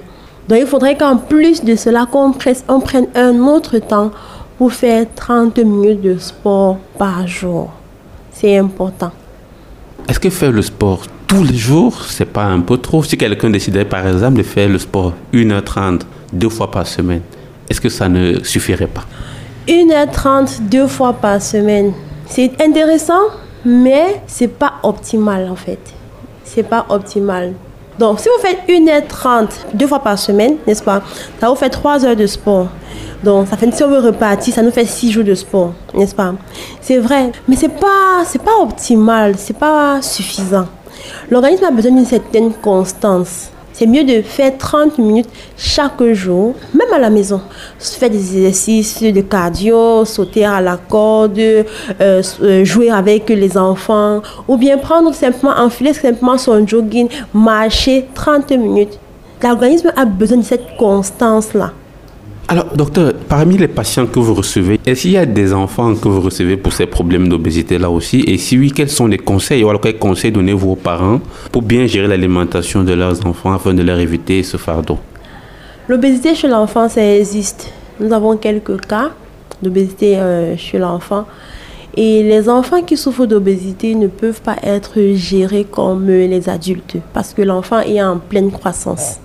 Donc 0.47 0.59
il 0.61 0.67
faudrait 0.67 0.95
qu'en 0.95 1.17
plus 1.17 1.63
de 1.63 1.75
cela, 1.75 2.05
qu'on 2.05 2.33
on 2.75 2.79
prenne 2.79 3.07
un 3.15 3.35
autre 3.53 3.79
temps 3.79 4.11
pour 4.57 4.71
faire 4.71 5.05
30 5.15 5.57
minutes 5.57 6.01
de 6.01 6.17
sport 6.19 6.77
par 6.99 7.27
jour. 7.27 7.71
C'est 8.31 8.55
important. 8.57 9.11
Est-ce 10.07 10.19
que 10.19 10.29
faire 10.29 10.51
le 10.51 10.61
sport 10.61 11.01
tous 11.25 11.43
les 11.43 11.57
jours, 11.57 11.95
c'est 12.15 12.31
pas 12.37 12.45
un 12.45 12.59
peu 12.59 12.77
trop? 12.77 13.03
Si 13.03 13.17
quelqu'un 13.17 13.49
décidait 13.49 13.85
par 13.85 14.05
exemple 14.07 14.37
de 14.37 14.43
faire 14.43 14.69
le 14.69 14.77
sport 14.77 15.13
1h30 15.33 16.01
deux 16.31 16.49
fois 16.49 16.69
par 16.69 16.85
semaine, 16.85 17.23
est-ce 17.69 17.81
que 17.81 17.89
ça 17.89 18.07
ne 18.07 18.43
suffirait 18.43 18.93
pas? 18.97 19.05
1h30 19.67 20.61
deux 20.63 20.87
fois 20.87 21.13
par 21.13 21.41
semaine. 21.41 21.93
C'est 22.25 22.61
intéressant, 22.61 23.21
mais 23.63 24.21
c'est 24.27 24.47
pas 24.47 24.73
optimal 24.83 25.49
en 25.49 25.55
fait. 25.55 25.79
C'est 26.43 26.63
pas 26.63 26.85
optimal. 26.89 27.53
Donc, 27.97 28.19
si 28.19 28.27
vous 28.27 28.45
faites 28.45 28.67
1h30 28.67 29.47
deux 29.73 29.87
fois 29.87 29.99
par 29.99 30.17
semaine, 30.19 30.55
n'est-ce 30.67 30.83
pas 30.83 31.01
Ça 31.39 31.49
vous 31.49 31.55
fait 31.55 31.69
3 31.69 32.05
heures 32.05 32.15
de 32.15 32.25
sport. 32.27 32.67
Donc, 33.23 33.47
ça 33.47 33.55
fait, 33.55 33.71
si 33.73 33.83
on 33.83 33.87
veut 33.87 33.99
repartir, 33.99 34.53
ça 34.53 34.61
nous 34.61 34.71
fait 34.71 34.85
6 34.85 35.11
jours 35.11 35.23
de 35.23 35.35
sport, 35.35 35.73
n'est-ce 35.93 36.15
pas? 36.15 36.33
C'est 36.81 36.97
vrai, 36.97 37.31
mais 37.47 37.55
c'est 37.55 37.69
pas, 37.69 38.23
c'est 38.25 38.41
pas 38.41 38.57
optimal, 38.61 39.35
c'est 39.37 39.57
pas 39.57 40.01
suffisant. 40.01 40.65
L'organisme 41.29 41.63
a 41.65 41.71
besoin 41.71 41.91
d'une 41.91 42.05
certaine 42.05 42.51
constance. 42.53 43.52
C'est 43.73 43.87
mieux 43.87 44.03
de 44.03 44.21
faire 44.21 44.55
30 44.57 44.99
minutes 44.99 45.29
chaque 45.57 46.03
jour, 46.13 46.53
même 46.73 46.93
à 46.93 46.99
la 46.99 47.09
maison. 47.09 47.41
Faire 47.79 48.09
des 48.09 48.37
exercices 48.37 49.01
de 49.01 49.21
cardio, 49.21 50.05
sauter 50.05 50.45
à 50.45 50.61
la 50.61 50.77
corde, 50.77 51.39
euh, 51.39 51.63
euh, 51.99 52.63
jouer 52.63 52.91
avec 52.91 53.29
les 53.29 53.57
enfants, 53.57 54.21
ou 54.47 54.57
bien 54.57 54.77
prendre 54.77 55.13
simplement, 55.13 55.53
enfiler 55.57 55.93
simplement 55.93 56.37
son 56.37 56.65
jogging, 56.67 57.09
marcher 57.33 58.05
30 58.13 58.51
minutes. 58.51 58.99
L'organisme 59.41 59.91
a 59.97 60.05
besoin 60.05 60.37
de 60.37 60.43
cette 60.43 60.77
constance-là. 60.77 61.73
Alors, 62.53 62.67
docteur, 62.75 63.13
parmi 63.27 63.57
les 63.57 63.67
patients 63.67 64.05
que 64.05 64.19
vous 64.19 64.35
recevez, 64.35 64.79
est-ce 64.85 65.01
qu'il 65.01 65.11
y 65.13 65.17
a 65.17 65.25
des 65.25 65.55
enfants 65.55 65.95
que 65.95 66.07
vous 66.07 66.21
recevez 66.21 66.55
pour 66.55 66.71
ces 66.71 66.85
problèmes 66.85 67.27
d'obésité 67.27 67.79
là 67.79 67.89
aussi? 67.89 68.19
Et 68.27 68.37
si 68.37 68.59
oui, 68.59 68.71
quels 68.71 68.91
sont 68.91 69.07
les 69.07 69.17
conseils 69.17 69.63
ou 69.63 69.69
alors 69.69 69.81
quels 69.81 69.97
conseils 69.97 70.31
donnez-vous 70.31 70.73
aux 70.73 70.75
parents 70.75 71.19
pour 71.51 71.63
bien 71.63 71.87
gérer 71.87 72.05
l'alimentation 72.07 72.83
de 72.83 72.93
leurs 72.93 73.25
enfants 73.25 73.53
afin 73.53 73.73
de 73.73 73.81
leur 73.81 73.97
éviter 73.97 74.43
ce 74.43 74.57
fardeau? 74.57 74.99
L'obésité 75.87 76.35
chez 76.35 76.47
l'enfant, 76.47 76.87
ça 76.89 77.03
existe. 77.03 77.71
Nous 77.99 78.13
avons 78.13 78.37
quelques 78.37 78.81
cas 78.81 79.09
d'obésité 79.63 80.19
euh, 80.19 80.55
chez 80.55 80.77
l'enfant. 80.77 81.25
Et 81.97 82.21
les 82.21 82.49
enfants 82.49 82.83
qui 82.83 82.97
souffrent 82.97 83.25
d'obésité 83.25 83.95
ne 83.95 84.05
peuvent 84.05 84.43
pas 84.43 84.57
être 84.61 84.99
gérés 85.15 85.65
comme 85.65 86.05
les 86.05 86.49
adultes 86.49 86.97
parce 87.13 87.33
que 87.33 87.41
l'enfant 87.41 87.79
est 87.79 88.03
en 88.03 88.19
pleine 88.19 88.51
croissance. 88.51 89.17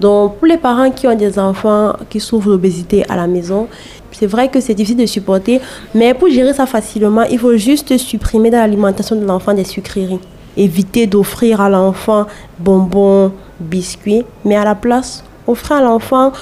Donc, 0.00 0.38
pour 0.38 0.46
les 0.46 0.56
parents 0.56 0.90
qui 0.90 1.06
ont 1.06 1.14
des 1.14 1.38
enfants 1.38 1.92
qui 2.08 2.20
souffrent 2.20 2.48
d'obésité 2.48 3.04
à 3.10 3.16
la 3.16 3.26
maison, 3.26 3.68
c'est 4.12 4.26
vrai 4.26 4.48
que 4.48 4.60
c'est 4.60 4.74
difficile 4.74 4.98
de 4.98 5.06
supporter, 5.06 5.60
mais 5.94 6.14
pour 6.14 6.28
gérer 6.28 6.52
ça 6.54 6.66
facilement, 6.66 7.22
il 7.22 7.38
faut 7.38 7.56
juste 7.56 7.96
supprimer 7.98 8.50
dans 8.50 8.58
l'alimentation 8.58 9.16
de 9.16 9.24
l'enfant 9.24 9.52
des 9.52 9.64
sucreries. 9.64 10.18
Éviter 10.56 11.06
d'offrir 11.06 11.60
à 11.60 11.68
l'enfant 11.68 12.26
bonbons, 12.58 13.32
biscuits, 13.60 14.24
mais 14.44 14.56
à 14.56 14.64
la 14.64 14.74
place, 14.74 15.22
offrir 15.46 15.76
à 15.76 15.82
l'enfant 15.82 16.32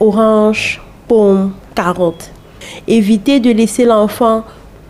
orange, 0.00 0.82
pommes, 1.06 1.52
carottes. 1.74 2.30
Éviter 2.88 3.40
de 3.40 3.50
laisser 3.50 3.84
l'enfant 3.84 4.44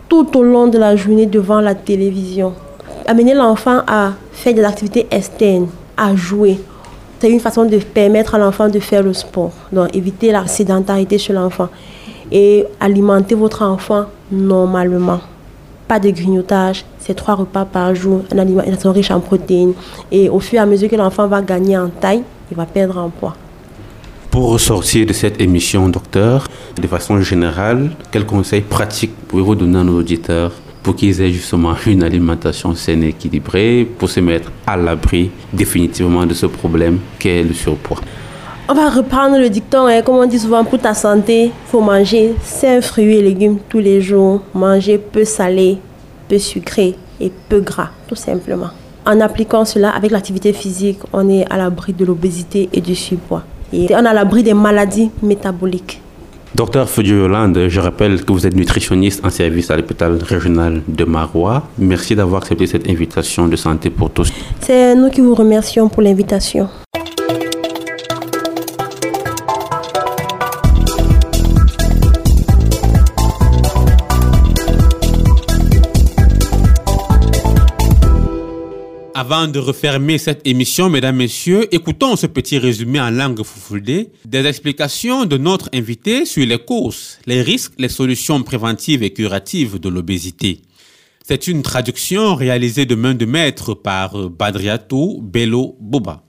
tout 0.09 0.37
au 0.37 0.43
long 0.43 0.67
de 0.67 0.77
la 0.77 0.95
journée 0.95 1.25
devant 1.25 1.59
la 1.59 1.75
télévision. 1.75 2.53
Amener 3.05 3.33
l'enfant 3.33 3.81
à 3.85 4.13
faire 4.31 4.53
des 4.53 4.63
activités 4.63 5.07
externes, 5.11 5.67
à 5.97 6.15
jouer, 6.15 6.59
c'est 7.23 7.31
une 7.31 7.39
façon 7.39 7.63
de 7.63 7.77
permettre 7.77 8.35
à 8.35 8.37
l'enfant 8.37 8.67
de 8.67 8.81
faire 8.81 9.01
le 9.01 9.13
sport. 9.13 9.53
Donc, 9.71 9.95
éviter 9.95 10.33
la 10.33 10.45
sédentarité 10.45 11.17
chez 11.17 11.31
l'enfant. 11.31 11.69
Et 12.29 12.65
alimenter 12.81 13.33
votre 13.33 13.61
enfant 13.61 14.07
normalement. 14.29 15.21
Pas 15.87 16.01
de 16.01 16.09
grignotage, 16.09 16.83
c'est 16.99 17.13
trois 17.13 17.35
repas 17.35 17.63
par 17.63 17.95
jour, 17.95 18.23
une 18.29 18.39
alimentation 18.41 18.91
riche 18.91 19.09
en 19.09 19.21
protéines. 19.21 19.73
Et 20.11 20.27
au 20.27 20.41
fur 20.41 20.59
et 20.59 20.61
à 20.61 20.65
mesure 20.65 20.89
que 20.89 20.97
l'enfant 20.97 21.25
va 21.27 21.41
gagner 21.41 21.77
en 21.77 21.87
taille, 21.87 22.23
il 22.51 22.57
va 22.57 22.65
perdre 22.65 22.97
en 22.97 23.09
poids. 23.09 23.35
Pour 24.29 24.49
ressortir 24.49 25.05
de 25.05 25.13
cette 25.13 25.39
émission, 25.39 25.87
docteur, 25.87 26.49
de 26.75 26.87
façon 26.87 27.21
générale, 27.21 27.91
quels 28.11 28.25
conseils 28.25 28.61
pratiques 28.63 29.15
pouvez-vous 29.29 29.55
donner 29.55 29.79
à 29.79 29.83
nos 29.85 29.97
auditeurs 29.99 30.51
pour 30.83 30.95
qu'ils 30.95 31.21
aient 31.21 31.31
justement 31.31 31.73
une 31.87 32.03
alimentation 32.03 32.75
saine 32.75 33.03
et 33.03 33.09
équilibrée, 33.09 33.87
pour 33.97 34.09
se 34.09 34.19
mettre 34.19 34.51
à 34.67 34.77
l'abri 34.77 35.31
définitivement 35.51 36.25
de 36.25 36.33
ce 36.33 36.45
problème 36.45 36.99
qu'est 37.17 37.41
le 37.41 37.53
surpoids. 37.53 38.01
On 38.69 38.73
va 38.73 38.89
reprendre 38.89 39.37
le 39.39 39.49
dicton, 39.49 39.87
hein, 39.87 40.01
comme 40.01 40.15
on 40.15 40.25
dit 40.25 40.39
souvent, 40.39 40.63
pour 40.63 40.79
ta 40.79 40.93
santé, 40.93 41.51
faut 41.67 41.81
manger 41.81 42.33
5 42.41 42.81
fruits 42.81 43.17
et 43.17 43.21
légumes 43.21 43.57
tous 43.67 43.79
les 43.79 44.01
jours, 44.01 44.41
manger 44.53 44.97
peu 44.97 45.25
salé, 45.25 45.77
peu 46.29 46.37
sucré 46.37 46.95
et 47.19 47.31
peu 47.49 47.59
gras, 47.59 47.89
tout 48.07 48.15
simplement. 48.15 48.69
En 49.05 49.19
appliquant 49.19 49.65
cela 49.65 49.89
avec 49.89 50.11
l'activité 50.11 50.53
physique, 50.53 50.99
on 51.11 51.29
est 51.29 51.45
à 51.51 51.57
l'abri 51.57 51.91
de 51.91 52.05
l'obésité 52.05 52.69
et 52.71 52.79
du 52.79 52.95
surpoids. 52.95 53.43
Et 53.73 53.87
on 53.91 54.05
est 54.05 54.07
à 54.07 54.13
l'abri 54.13 54.43
des 54.43 54.53
maladies 54.53 55.11
métaboliques. 55.21 56.01
Docteur 56.55 56.87
Fudio 56.87 57.15
Yolande, 57.15 57.67
je 57.67 57.79
rappelle 57.79 58.23
que 58.23 58.31
vous 58.31 58.45
êtes 58.45 58.55
nutritionniste 58.55 59.25
en 59.25 59.31
service 59.31 59.71
à 59.71 59.75
l'hôpital 59.75 60.19
régional 60.21 60.83
de 60.87 61.03
Marois. 61.03 61.63
Merci 61.79 62.15
d'avoir 62.15 62.43
accepté 62.43 62.67
cette 62.67 62.87
invitation 62.87 63.47
de 63.47 63.55
santé 63.55 63.89
pour 63.89 64.11
tous. 64.11 64.31
C'est 64.61 64.93
nous 64.93 65.09
qui 65.09 65.21
vous 65.21 65.33
remercions 65.33 65.89
pour 65.89 66.03
l'invitation. 66.03 66.69
Avant 79.25 79.47
de 79.47 79.57
refermer 79.57 80.17
cette 80.17 80.45
émission, 80.45 80.89
mesdames, 80.89 81.15
messieurs, 81.15 81.73
écoutons 81.73 82.17
ce 82.17 82.27
petit 82.27 82.57
résumé 82.57 82.99
en 82.99 83.09
langue 83.09 83.41
foufoudée 83.41 84.09
des 84.25 84.45
explications 84.45 85.23
de 85.23 85.37
notre 85.37 85.69
invité 85.73 86.25
sur 86.25 86.45
les 86.45 86.57
causes, 86.57 87.19
les 87.25 87.41
risques, 87.41 87.71
les 87.77 87.87
solutions 87.87 88.43
préventives 88.43 89.01
et 89.01 89.13
curatives 89.13 89.79
de 89.79 89.87
l'obésité. 89.87 90.61
C'est 91.25 91.47
une 91.47 91.61
traduction 91.61 92.35
réalisée 92.35 92.85
de 92.85 92.95
main 92.95 93.13
de 93.13 93.23
maître 93.23 93.73
par 93.73 94.29
Badriatou 94.29 95.21
Bello 95.23 95.77
Boba. 95.79 96.21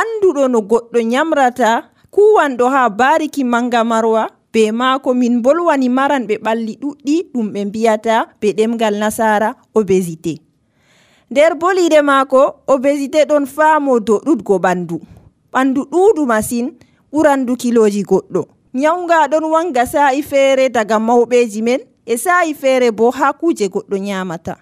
anduɗo 0.00 0.48
no 0.48 0.60
goɗɗo 0.70 0.98
nyamrata 1.02 1.70
kuwanɗo 2.14 2.64
ha 2.74 2.88
bariki 2.90 3.44
manga 3.44 3.84
marwa 3.84 4.28
be 4.52 4.72
maako 4.72 5.14
min 5.14 5.40
bolwani 5.42 5.88
maranɓe 5.88 6.34
ɓalli 6.44 6.74
ɗuɗɗi 6.82 7.14
ɗum 7.32 7.46
ɓe 7.52 7.60
mbiyata 7.68 8.14
be 8.40 8.48
ɗemgal 8.56 8.94
nasara 9.02 9.48
obésité. 9.74 10.34
Nder 11.30 11.52
boliɗe 11.60 12.02
maako 12.02 12.40
obésité 12.74 13.24
ɗon 13.30 13.44
faamo 13.46 14.00
dow 14.06 14.18
ɗuɗgo 14.26 14.54
ɓandu. 14.64 14.96
Ɓandu 15.52 15.80
ɗuuɗu 15.92 16.22
masin 16.26 16.66
ɓurandu 17.12 17.52
kiloji 17.56 18.02
goɗɗo. 18.10 18.42
Nyawga 18.74 19.28
ɗon 19.30 19.44
wanga 19.52 19.86
sa'i 19.86 20.22
feere 20.22 20.68
daga 20.68 20.96
mawɓeji 20.98 21.62
men 21.62 21.80
e 22.06 22.16
sa'i 22.16 22.54
feere 22.54 22.90
bo 22.92 23.10
ha 23.10 23.32
kuje 23.32 23.68
goɗɗo 23.68 23.96
nyamata. 23.98 24.54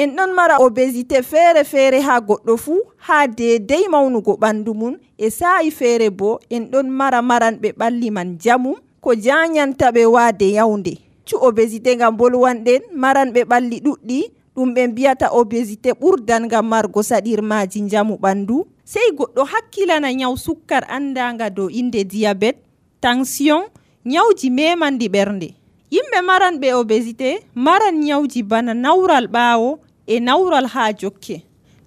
en 0.00 0.16
ɗon 0.16 0.32
mara 0.32 0.56
obésité 0.64 1.20
feere 1.22 1.62
feere 1.64 2.00
ha 2.00 2.20
goɗɗo 2.20 2.56
fuu 2.56 2.80
ha 3.06 3.26
dedey 3.26 3.84
mawnugo 3.92 4.32
ɓandu 4.42 4.72
mum 4.74 4.94
e 5.18 5.28
sa'i 5.30 5.70
feere 5.70 6.08
bo 6.10 6.40
en 6.50 6.64
ɗon 6.72 6.88
mara 6.88 7.20
maranɓe 7.22 7.68
ɓalli 7.78 8.08
man 8.10 8.38
jamum 8.42 8.76
ko 9.04 9.10
jayanta 9.14 9.92
ɓe 9.92 10.02
waade 10.14 10.46
yawnde 10.56 10.92
cu 11.28 11.36
obésité 11.48 11.96
ngam 11.96 12.16
bolwanɗen 12.16 12.80
maranɓe 13.02 13.40
ɓalli 13.50 13.76
ɗuɗɗi 13.84 14.18
ɗum 14.56 14.68
ɓe 14.74 14.82
mbiyata 14.88 15.26
obésité 15.40 15.90
ɓurdan 16.00 16.42
ngam 16.48 16.66
margo 16.72 17.02
saɗirmaji 17.02 17.80
njamu 17.82 18.14
ɓandu. 18.22 18.56
Sey 18.84 19.08
goɗɗo 19.18 19.42
hakkilana 19.52 20.08
nyaw 20.18 20.34
sukkar 20.36 20.84
andanga 20.96 21.50
dow 21.50 21.68
inde 21.70 22.04
diyabet 22.04 22.56
tension 23.00 23.62
nyawji 24.04 24.48
memandi 24.50 25.08
ɓernde. 25.14 25.48
Yimɓe 25.92 26.18
maranɓe 26.28 26.68
obésité 26.74 27.28
maran 27.54 27.96
nyawji 28.06 28.42
bana 28.42 28.72
nawral 28.74 29.26
ɓaawo 29.28 29.78
e 30.10 30.18
nawral 30.20 30.66
ha 30.74 30.90
jokke. 30.92 31.36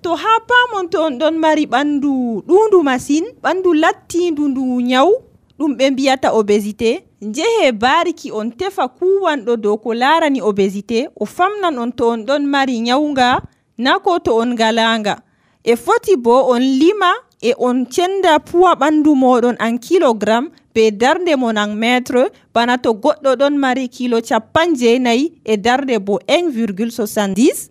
To 0.04 0.16
ha 0.16 0.34
pamon 0.50 0.90
to 0.92 0.98
on 1.04 1.20
ɗon 1.20 1.36
mari 1.44 1.66
ɓandu 1.74 2.12
ɗundu 2.48 2.78
masin 2.84 3.26
ɓandu 3.44 3.70
lattindu 3.82 4.44
ndu 4.52 4.64
nyawu 4.90 5.14
ɗum 5.60 5.72
ɓe 5.78 5.86
mbiyata 5.92 6.30
obésité. 6.40 6.92
Njehe 7.22 7.72
bariki 7.72 8.32
on 8.32 8.50
tefa 8.60 8.88
kuwanɗo 8.98 9.54
dow 9.64 9.78
ko 9.84 9.94
larani 9.94 10.40
obésité 10.42 11.08
o 11.22 11.26
famnan 11.26 11.78
on 11.84 11.92
to 11.92 12.04
on 12.14 12.22
ɗon 12.28 12.44
mari 12.54 12.80
nyawga 12.80 13.42
na 13.78 14.00
ko 14.00 14.20
to 14.20 14.32
on 14.42 14.50
ngalanga. 14.56 15.16
E 15.64 15.76
foti 15.76 16.16
bo 16.16 16.36
on 16.54 16.60
lima 16.82 17.12
e 17.42 17.52
on 17.58 17.86
cenda 17.92 18.40
puwa 18.40 18.72
ɓandu 18.76 19.12
moɗon 19.16 19.56
an 19.60 19.78
kilogram 19.80 20.50
be 20.74 20.92
darde 20.92 21.36
mon 21.38 21.58
an 21.58 21.76
métre 21.76 22.32
bana 22.54 22.78
to 22.78 22.94
goɗɗo 22.94 23.36
ɗon 23.40 23.56
mari 23.58 23.88
kilo 23.90 24.22
capan 24.22 24.76
jeenayi 24.76 25.32
e 25.46 25.58
darde 25.58 26.00
bo 26.00 26.20
1,70 26.28 27.70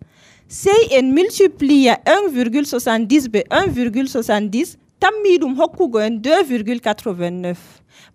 sey 0.53 0.83
en 0.99 1.07
multiplia 1.17 1.95
1,70 2.05 3.29
be 3.33 3.41
1,70 3.49 4.77
tammi 5.01 5.39
ɗum 5.41 5.55
hokkugo 5.57 5.99
en 6.07 6.19
2,89 6.21 7.55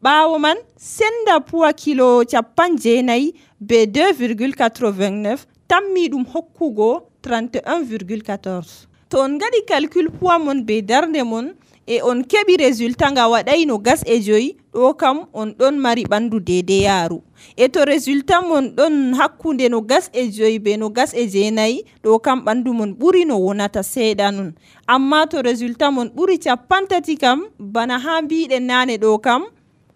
ɓaawo 0.04 0.38
man 0.40 0.58
senda 0.78 1.40
puwa 1.40 1.74
kilo 1.74 2.24
capan 2.32 2.78
jeenayi 2.78 3.34
be 3.60 3.86
2,89 3.86 5.38
tammi 5.68 6.04
ɗum 6.10 6.26
hokkugo 6.34 7.10
31,14 7.24 8.86
to 9.10 9.18
on 9.20 9.40
gaɗi 9.42 9.66
calcul 9.68 10.08
puwa 10.20 10.38
mon 10.40 10.62
be 10.64 10.82
darde 10.82 11.24
mon 11.24 11.56
e 11.88 12.02
on 12.04 12.20
keɓi 12.32 12.54
résultat 12.58 13.12
nga 13.12 13.24
waɗayno 13.34 13.76
gas 13.86 14.02
e 14.06 14.16
joyi 14.26 14.50
ɗo 14.74 14.94
kam 15.02 15.18
on 15.34 15.50
ɗon 15.60 15.76
mari 15.84 16.04
ɓandu 16.12 16.38
dedeyaru 16.48 17.18
e 17.56 17.66
to 17.74 17.80
résultat 17.86 18.42
mon 18.50 18.66
ɗon 18.78 19.14
hakkunde 19.20 19.70
no 19.70 19.80
gas 19.82 20.10
e 20.14 20.28
joyi 20.36 20.60
be 20.60 20.78
no 20.78 20.90
gas 20.90 21.12
e 21.16 21.24
jeenayi 21.34 21.78
ɗo 22.04 22.20
kam 22.26 22.40
ɓandu 22.46 22.70
mon 22.74 22.92
ɓuri 23.00 23.26
no 23.26 23.36
wonata 23.46 23.82
seeɗa 23.84 24.32
nun. 24.36 24.54
Amma 24.88 25.28
to 25.32 25.42
résultat 25.42 25.92
mon 25.92 26.08
ɓuri 26.16 26.38
capantati 26.46 27.16
kam 27.18 27.40
bana 27.60 27.96
ha 28.00 28.22
mbiɗen 28.22 28.64
nane 28.68 28.98
ɗo 28.98 29.20
kam 29.22 29.42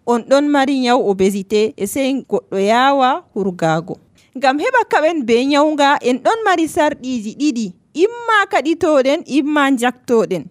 on 0.06 0.20
ɗon 0.30 0.48
mari 0.48 0.78
nyawu 0.80 1.10
obésité 1.10 1.74
e 1.76 1.86
sey 1.86 2.24
goɗɗo 2.30 2.58
yawa 2.70 3.24
hurgago 3.34 3.94
ngam 4.36 4.56
heɓa 4.58 4.80
kaɓen 4.92 5.24
be 5.26 5.44
nyawga 5.50 5.98
en 6.08 6.16
ɗon 6.24 6.38
mari 6.44 6.64
sarɗiji 6.68 7.32
ɗiɗi 7.40 7.66
imma 8.02 8.38
kaɗitoɗen 8.52 9.20
imma 9.38 9.62
jaktoɗen 9.80 10.44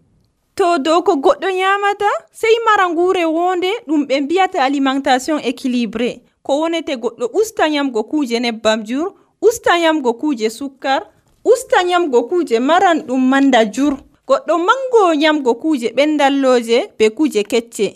to 0.61 0.77
dow 0.77 1.01
ko 1.01 1.13
goɗɗo 1.15 1.49
nyamata 1.57 2.05
sey 2.31 2.55
mara 2.65 2.85
ngure 2.89 3.25
wonde 3.25 3.69
ɗum 3.87 4.05
ɓe 4.07 4.15
mbiyata 4.21 4.63
alimentation 4.63 5.37
équilibré 5.49 6.21
ko 6.45 6.59
wonete 6.59 6.93
goɗɗo 7.01 7.25
usta 7.39 7.69
nyamgo 7.69 8.03
kuje 8.03 8.39
nebbam 8.39 8.83
jur 8.85 9.07
usta 9.41 9.79
nyamgo 9.79 10.13
kuje 10.13 10.49
sukkar 10.49 11.01
usta 11.43 11.83
nyamgo 11.83 12.23
kuje 12.29 12.59
maran 12.59 12.99
ɗum 13.07 13.21
manda 13.29 13.65
jur. 13.65 13.93
Goɗɗo 14.27 14.53
mango 14.67 15.15
nyamgo 15.15 15.53
kuje 15.55 15.87
ɓendalloje 15.97 16.77
be 16.97 17.09
kuje 17.09 17.43
kecce. 17.43 17.87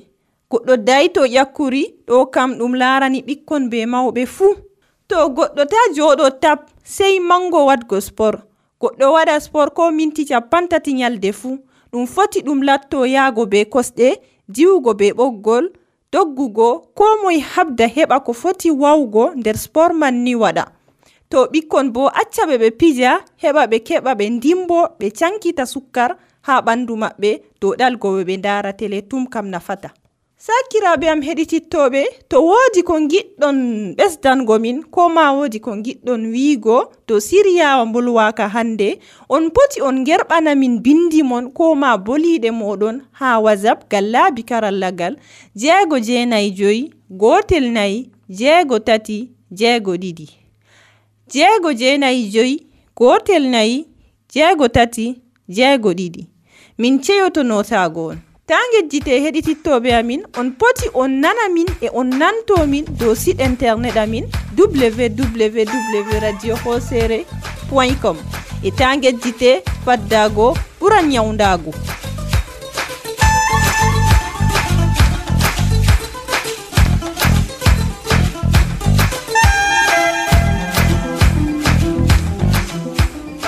Goɗɗo 0.51 0.78
dayto 0.78 1.21
ƴakkuri 1.25 1.84
ɗo 2.08 2.25
kam 2.34 2.58
ɗum 2.58 2.73
larani 2.75 3.21
ɓikkon 3.28 3.69
be 3.69 3.86
mawɓe 3.86 4.25
fuu. 4.25 4.56
To 5.08 5.15
goɗɗo 5.30 5.65
ta 5.71 5.78
joɗo 5.95 6.30
tap 6.41 6.60
sey 6.84 7.19
mango 7.19 7.65
wadgo 7.65 8.01
sport. 8.01 8.39
Goɗɗo 8.82 9.06
waɗa 9.13 9.39
sport 9.39 9.73
ko 9.75 9.91
minti 9.91 10.25
capantati 10.25 10.93
nyalde 10.93 11.32
fuu. 11.32 11.58
ɗum 11.95 12.05
foti 12.08 12.39
ɗum 12.45 12.60
latto 12.67 13.05
yahgo 13.15 13.45
be 13.51 13.60
kosɗe 13.73 14.08
diwugo 14.55 14.91
be 14.99 15.08
ɓoggol 15.17 15.65
doggugo 16.12 16.69
ko 16.97 17.03
moye 17.23 17.39
habda 17.39 17.86
heɓa 17.95 18.19
ko 18.25 18.31
foti 18.34 18.69
wawugo 18.71 19.23
nder 19.39 19.58
sport 19.58 19.93
man 19.95 20.15
ni 20.23 20.36
waɗa. 20.36 20.63
To 21.29 21.47
ɓikkon 21.51 21.91
bo 21.95 22.03
acca 22.21 22.43
ɓe 22.49 22.55
ɓe 22.62 22.69
pija 22.79 23.12
heɓa 23.41 23.63
ɓe 23.71 23.77
keɓa 23.88 24.12
ɓe 24.19 24.25
ndimbo 24.29 24.77
ɓe 24.99 25.08
cankita 25.19 25.65
sukkar 25.65 26.12
ha 26.47 26.53
ɓandu 26.65 26.93
maɓɓe 27.03 27.29
dow 27.62 27.73
ɗalgo 27.79 28.08
ɓe 28.15 28.23
ɓe 28.27 28.38
ndara 28.38 28.73
tele 28.73 29.01
tum 29.10 29.27
kam 29.27 29.47
nafata. 29.49 29.89
sakiraɓe 30.45 31.05
am 31.13 31.21
heɗitittoɓe 31.27 32.01
to 32.29 32.38
woodi 32.47 32.81
ko 32.88 32.93
giɗɗon 33.12 33.58
ɓesdango 33.97 34.55
min 34.63 34.77
ko 34.93 35.01
ma 35.15 35.23
woodi 35.38 35.60
ko 35.65 35.71
giɗɗon 35.86 36.21
wiigo 36.34 36.77
dow 37.08 37.19
siriyawa 37.27 37.86
mbolwaka 37.89 38.43
hannde 38.53 38.89
on 39.36 39.43
poti 39.55 39.81
on 39.88 39.97
gerɓanamin 40.08 40.73
bindimon 40.86 41.45
ko 41.58 41.65
ma 41.81 41.89
boliɗe 42.05 42.49
moɗon 42.62 42.95
ha 43.19 43.39
wasap 43.45 43.79
gal 43.91 44.05
laabi 44.13 44.41
karallagal 44.49 45.13
jeego 45.62 45.95
jeenayi 46.08 46.49
joyi 46.60 46.81
gotel 47.21 47.65
nayi 47.75 48.10
jeego 48.29 48.79
tati 48.79 49.17
jeego 49.60 49.93
ɗiɗi. 50.01 50.27
Jeego 51.34 51.69
jeenayi 51.79 52.21
joyi 52.34 52.55
gotel 52.95 53.43
nayi 53.53 53.86
jeego 54.34 54.67
tati 54.67 55.05
jeego 55.49 55.89
ɗiɗi. 55.93 56.23
Min 56.77 56.99
ceyoto 57.03 57.41
notago 57.43 58.05
on. 58.12 58.17
ta 58.47 58.58
gejjite 58.73 59.13
heɗitittoɓe 59.23 59.89
amin. 59.99 60.21
On 60.39 60.51
poti 60.60 60.88
on 60.93 61.12
nana 61.21 61.49
min 61.55 61.65
e 61.81 61.88
on 61.93 62.10
nantomin 62.19 62.86
dow 62.99 63.15
site 63.15 63.41
internet 63.43 63.97
amin 63.97 64.25
www 64.58 66.19
radio 66.21 66.55
hosere 66.63 67.25
point 67.69 67.97
com. 68.01 68.17
E 68.63 68.71
ta 68.71 68.95
gejjite 68.97 69.63
faddago 69.86 70.53
ɓuran 70.79 71.12
yawdago 71.12 71.71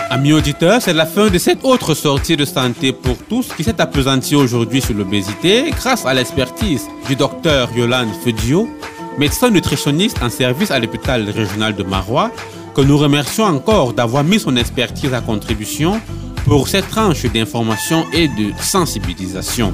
Amis 0.10 0.32
auditeurs, 0.32 0.82
c'est 0.82 0.93
la 0.93 1.06
fin 1.06 1.30
de 1.30 1.38
cette 1.38 1.65
autre 1.65 1.93
sortie 1.93 2.38
de 2.38 2.46
santé 2.46 2.93
pour 2.93 3.17
tous 3.17 3.50
qui 3.58 3.63
s'est 3.65 3.82
appesantie 3.82 4.36
aujourd'hui 4.36 4.82
sur 4.82 4.93
l'obésité 4.93 5.70
grâce 5.72 6.06
à 6.06 6.13
l'expertise 6.13 6.88
du 7.08 7.17
docteur 7.17 7.70
Yolande 7.76 8.13
Fedio, 8.24 8.70
médecin 9.17 9.50
nutritionniste 9.50 10.24
en 10.24 10.30
service 10.30 10.72
à 10.72 10.80
l'hôpital 10.80 11.30
régional 11.30 11.76
de 11.76 11.84
Marois, 11.84 12.32
que 12.74 12.80
nous 12.80 12.98
remercions 12.98 13.43
encore 13.43 13.91
d'avoir 13.91 14.24
mis 14.24 14.39
son 14.39 14.56
expertise 14.56 15.13
à 15.13 15.20
contribution 15.20 16.00
pour 16.46 16.70
cette 16.70 16.88
tranche 16.88 17.24
d'information 17.26 18.06
et 18.13 18.30
de 18.30 18.54
sensibilisation. 18.62 19.74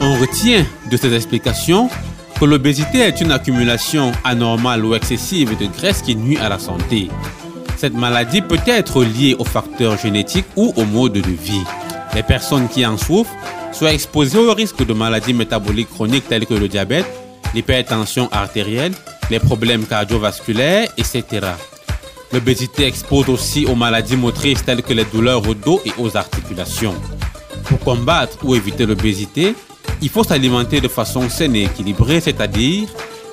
On 0.00 0.18
retient 0.18 0.66
de 0.90 0.96
ces 0.96 1.14
explications 1.14 1.88
que 2.38 2.44
l'obésité 2.44 2.98
est 2.98 3.20
une 3.20 3.32
accumulation 3.32 4.12
anormale 4.24 4.84
ou 4.84 4.94
excessive 4.94 5.56
de 5.58 5.66
graisse 5.66 6.02
qui 6.02 6.16
nuit 6.16 6.38
à 6.38 6.48
la 6.48 6.58
santé. 6.58 7.08
Cette 7.76 7.94
maladie 7.94 8.40
peut 8.40 8.60
être 8.66 9.04
liée 9.04 9.36
aux 9.38 9.44
facteurs 9.44 9.98
génétiques 9.98 10.46
ou 10.56 10.72
au 10.76 10.84
mode 10.84 11.12
de 11.12 11.20
vie. 11.20 11.64
Les 12.14 12.22
personnes 12.22 12.68
qui 12.68 12.86
en 12.86 12.96
souffrent 12.96 13.34
soient 13.72 13.92
exposées 13.92 14.38
au 14.38 14.54
risque 14.54 14.86
de 14.86 14.92
maladies 14.92 15.34
métaboliques 15.34 15.90
chroniques 15.90 16.28
telles 16.28 16.46
que 16.46 16.54
le 16.54 16.68
diabète, 16.68 17.06
l'hypertension 17.54 18.28
artérielle, 18.32 18.92
les 19.30 19.40
problèmes 19.40 19.86
cardiovasculaires, 19.86 20.88
etc. 20.96 21.24
L'obésité 22.32 22.86
expose 22.86 23.28
aussi 23.28 23.66
aux 23.66 23.74
maladies 23.74 24.16
motrices 24.16 24.64
telles 24.64 24.82
que 24.82 24.92
les 24.92 25.04
douleurs 25.04 25.46
au 25.48 25.54
dos 25.54 25.80
et 25.84 25.92
aux 25.98 26.16
articulations. 26.16 26.94
Pour 27.64 27.78
combattre 27.80 28.38
ou 28.44 28.54
éviter 28.54 28.86
l'obésité, 28.86 29.54
il 30.02 30.08
faut 30.08 30.24
s'alimenter 30.24 30.80
de 30.80 30.88
façon 30.88 31.28
saine 31.28 31.56
et 31.56 31.64
équilibrée, 31.64 32.20
c'est-à-dire 32.20 32.88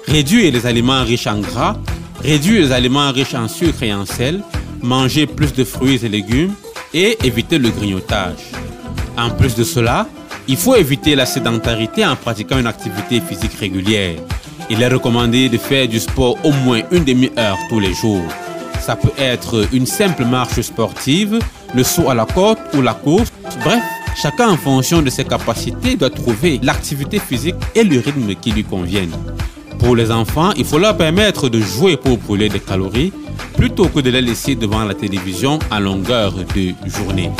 réduire 0.08 0.52
les 0.52 0.66
aliments 0.66 1.04
riches 1.04 1.28
en 1.28 1.40
gras, 1.40 1.76
réduire 2.22 2.62
les 2.62 2.72
aliments 2.72 3.12
riches 3.12 3.36
en 3.36 3.48
sucre 3.48 3.84
et 3.84 3.94
en 3.94 4.06
sel, 4.06 4.42
manger 4.82 5.28
plus 5.28 5.54
de 5.54 5.64
fruits 5.64 6.00
et 6.04 6.10
légumes 6.10 6.54
et 6.94 7.18
éviter 7.24 7.58
le 7.58 7.70
grignotage. 7.70 8.52
En 9.18 9.30
plus 9.30 9.56
de 9.56 9.64
cela, 9.64 10.08
il 10.48 10.58
faut 10.58 10.76
éviter 10.76 11.16
la 11.16 11.26
sédentarité 11.26 12.06
en 12.06 12.16
pratiquant 12.16 12.58
une 12.58 12.68
activité 12.68 13.22
physique 13.22 13.54
régulière. 13.60 14.16
Il 14.70 14.82
est 14.82 14.88
recommandé 14.88 15.50
de 15.50 15.58
faire 15.58 15.88
du 15.88 16.00
sport 16.00 16.38
au 16.44 16.52
moins 16.52 16.82
une 16.92 17.04
demi-heure 17.04 17.58
tous 17.70 17.80
les 17.80 17.94
jours. 17.94 18.24
Ça 18.80 18.96
peut 18.96 19.12
être 19.18 19.68
une 19.74 19.86
simple 19.86 20.26
marche 20.26 20.60
sportive, 20.62 21.40
le 21.76 21.84
saut 21.84 22.10
à 22.10 22.16
la 22.16 22.26
corde 22.26 22.58
ou 22.74 22.82
la 22.82 22.94
course. 22.94 23.32
Bref, 23.64 23.84
chacun 24.16 24.50
en 24.50 24.58
fonction 24.58 25.02
de 25.02 25.10
ses 25.10 25.26
capacités 25.26 25.96
doit 25.96 26.10
trouver 26.10 26.60
l'activité 26.64 27.20
physique 27.20 27.56
et 27.76 27.84
le 27.84 28.00
rythme 28.00 28.36
qui 28.36 28.52
lui 28.52 28.64
conviennent. 28.64 29.16
Pour 29.80 29.96
les 29.96 30.12
enfants, 30.12 30.52
il 30.58 30.66
faut 30.66 30.78
leur 30.78 30.96
permettre 30.96 31.50
de 31.50 31.60
jouer 31.60 31.98
pour 31.98 32.18
brûler 32.18 32.50
des 32.50 32.60
calories 32.60 33.12
plutôt 33.58 33.88
que 33.88 34.00
de 34.00 34.10
les 34.10 34.22
laisser 34.22 34.56
devant 34.56 34.84
la 34.84 34.94
télévision 34.94 35.60
à 35.70 35.80
longueur 35.80 36.34
de 36.34 36.74
journée. 36.86 37.32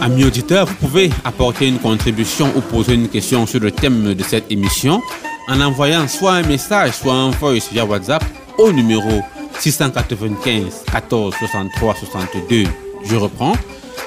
Amis 0.00 0.24
auditeurs, 0.24 0.66
vous 0.66 0.74
pouvez 0.74 1.10
apporter 1.24 1.66
une 1.66 1.78
contribution 1.78 2.52
ou 2.54 2.60
poser 2.60 2.94
une 2.94 3.08
question 3.08 3.46
sur 3.46 3.60
le 3.60 3.70
thème 3.70 4.14
de 4.14 4.22
cette 4.22 4.50
émission 4.50 5.02
en 5.48 5.60
envoyant 5.60 6.06
soit 6.08 6.34
un 6.34 6.42
message, 6.42 6.92
soit 6.92 7.14
un 7.14 7.30
voice 7.30 7.68
via 7.72 7.84
WhatsApp 7.84 8.24
au 8.58 8.72
numéro 8.72 9.22
695 9.58 10.84
14 10.90 11.34
63 11.38 11.94
62. 11.94 12.64
Je 13.04 13.16
reprends 13.16 13.54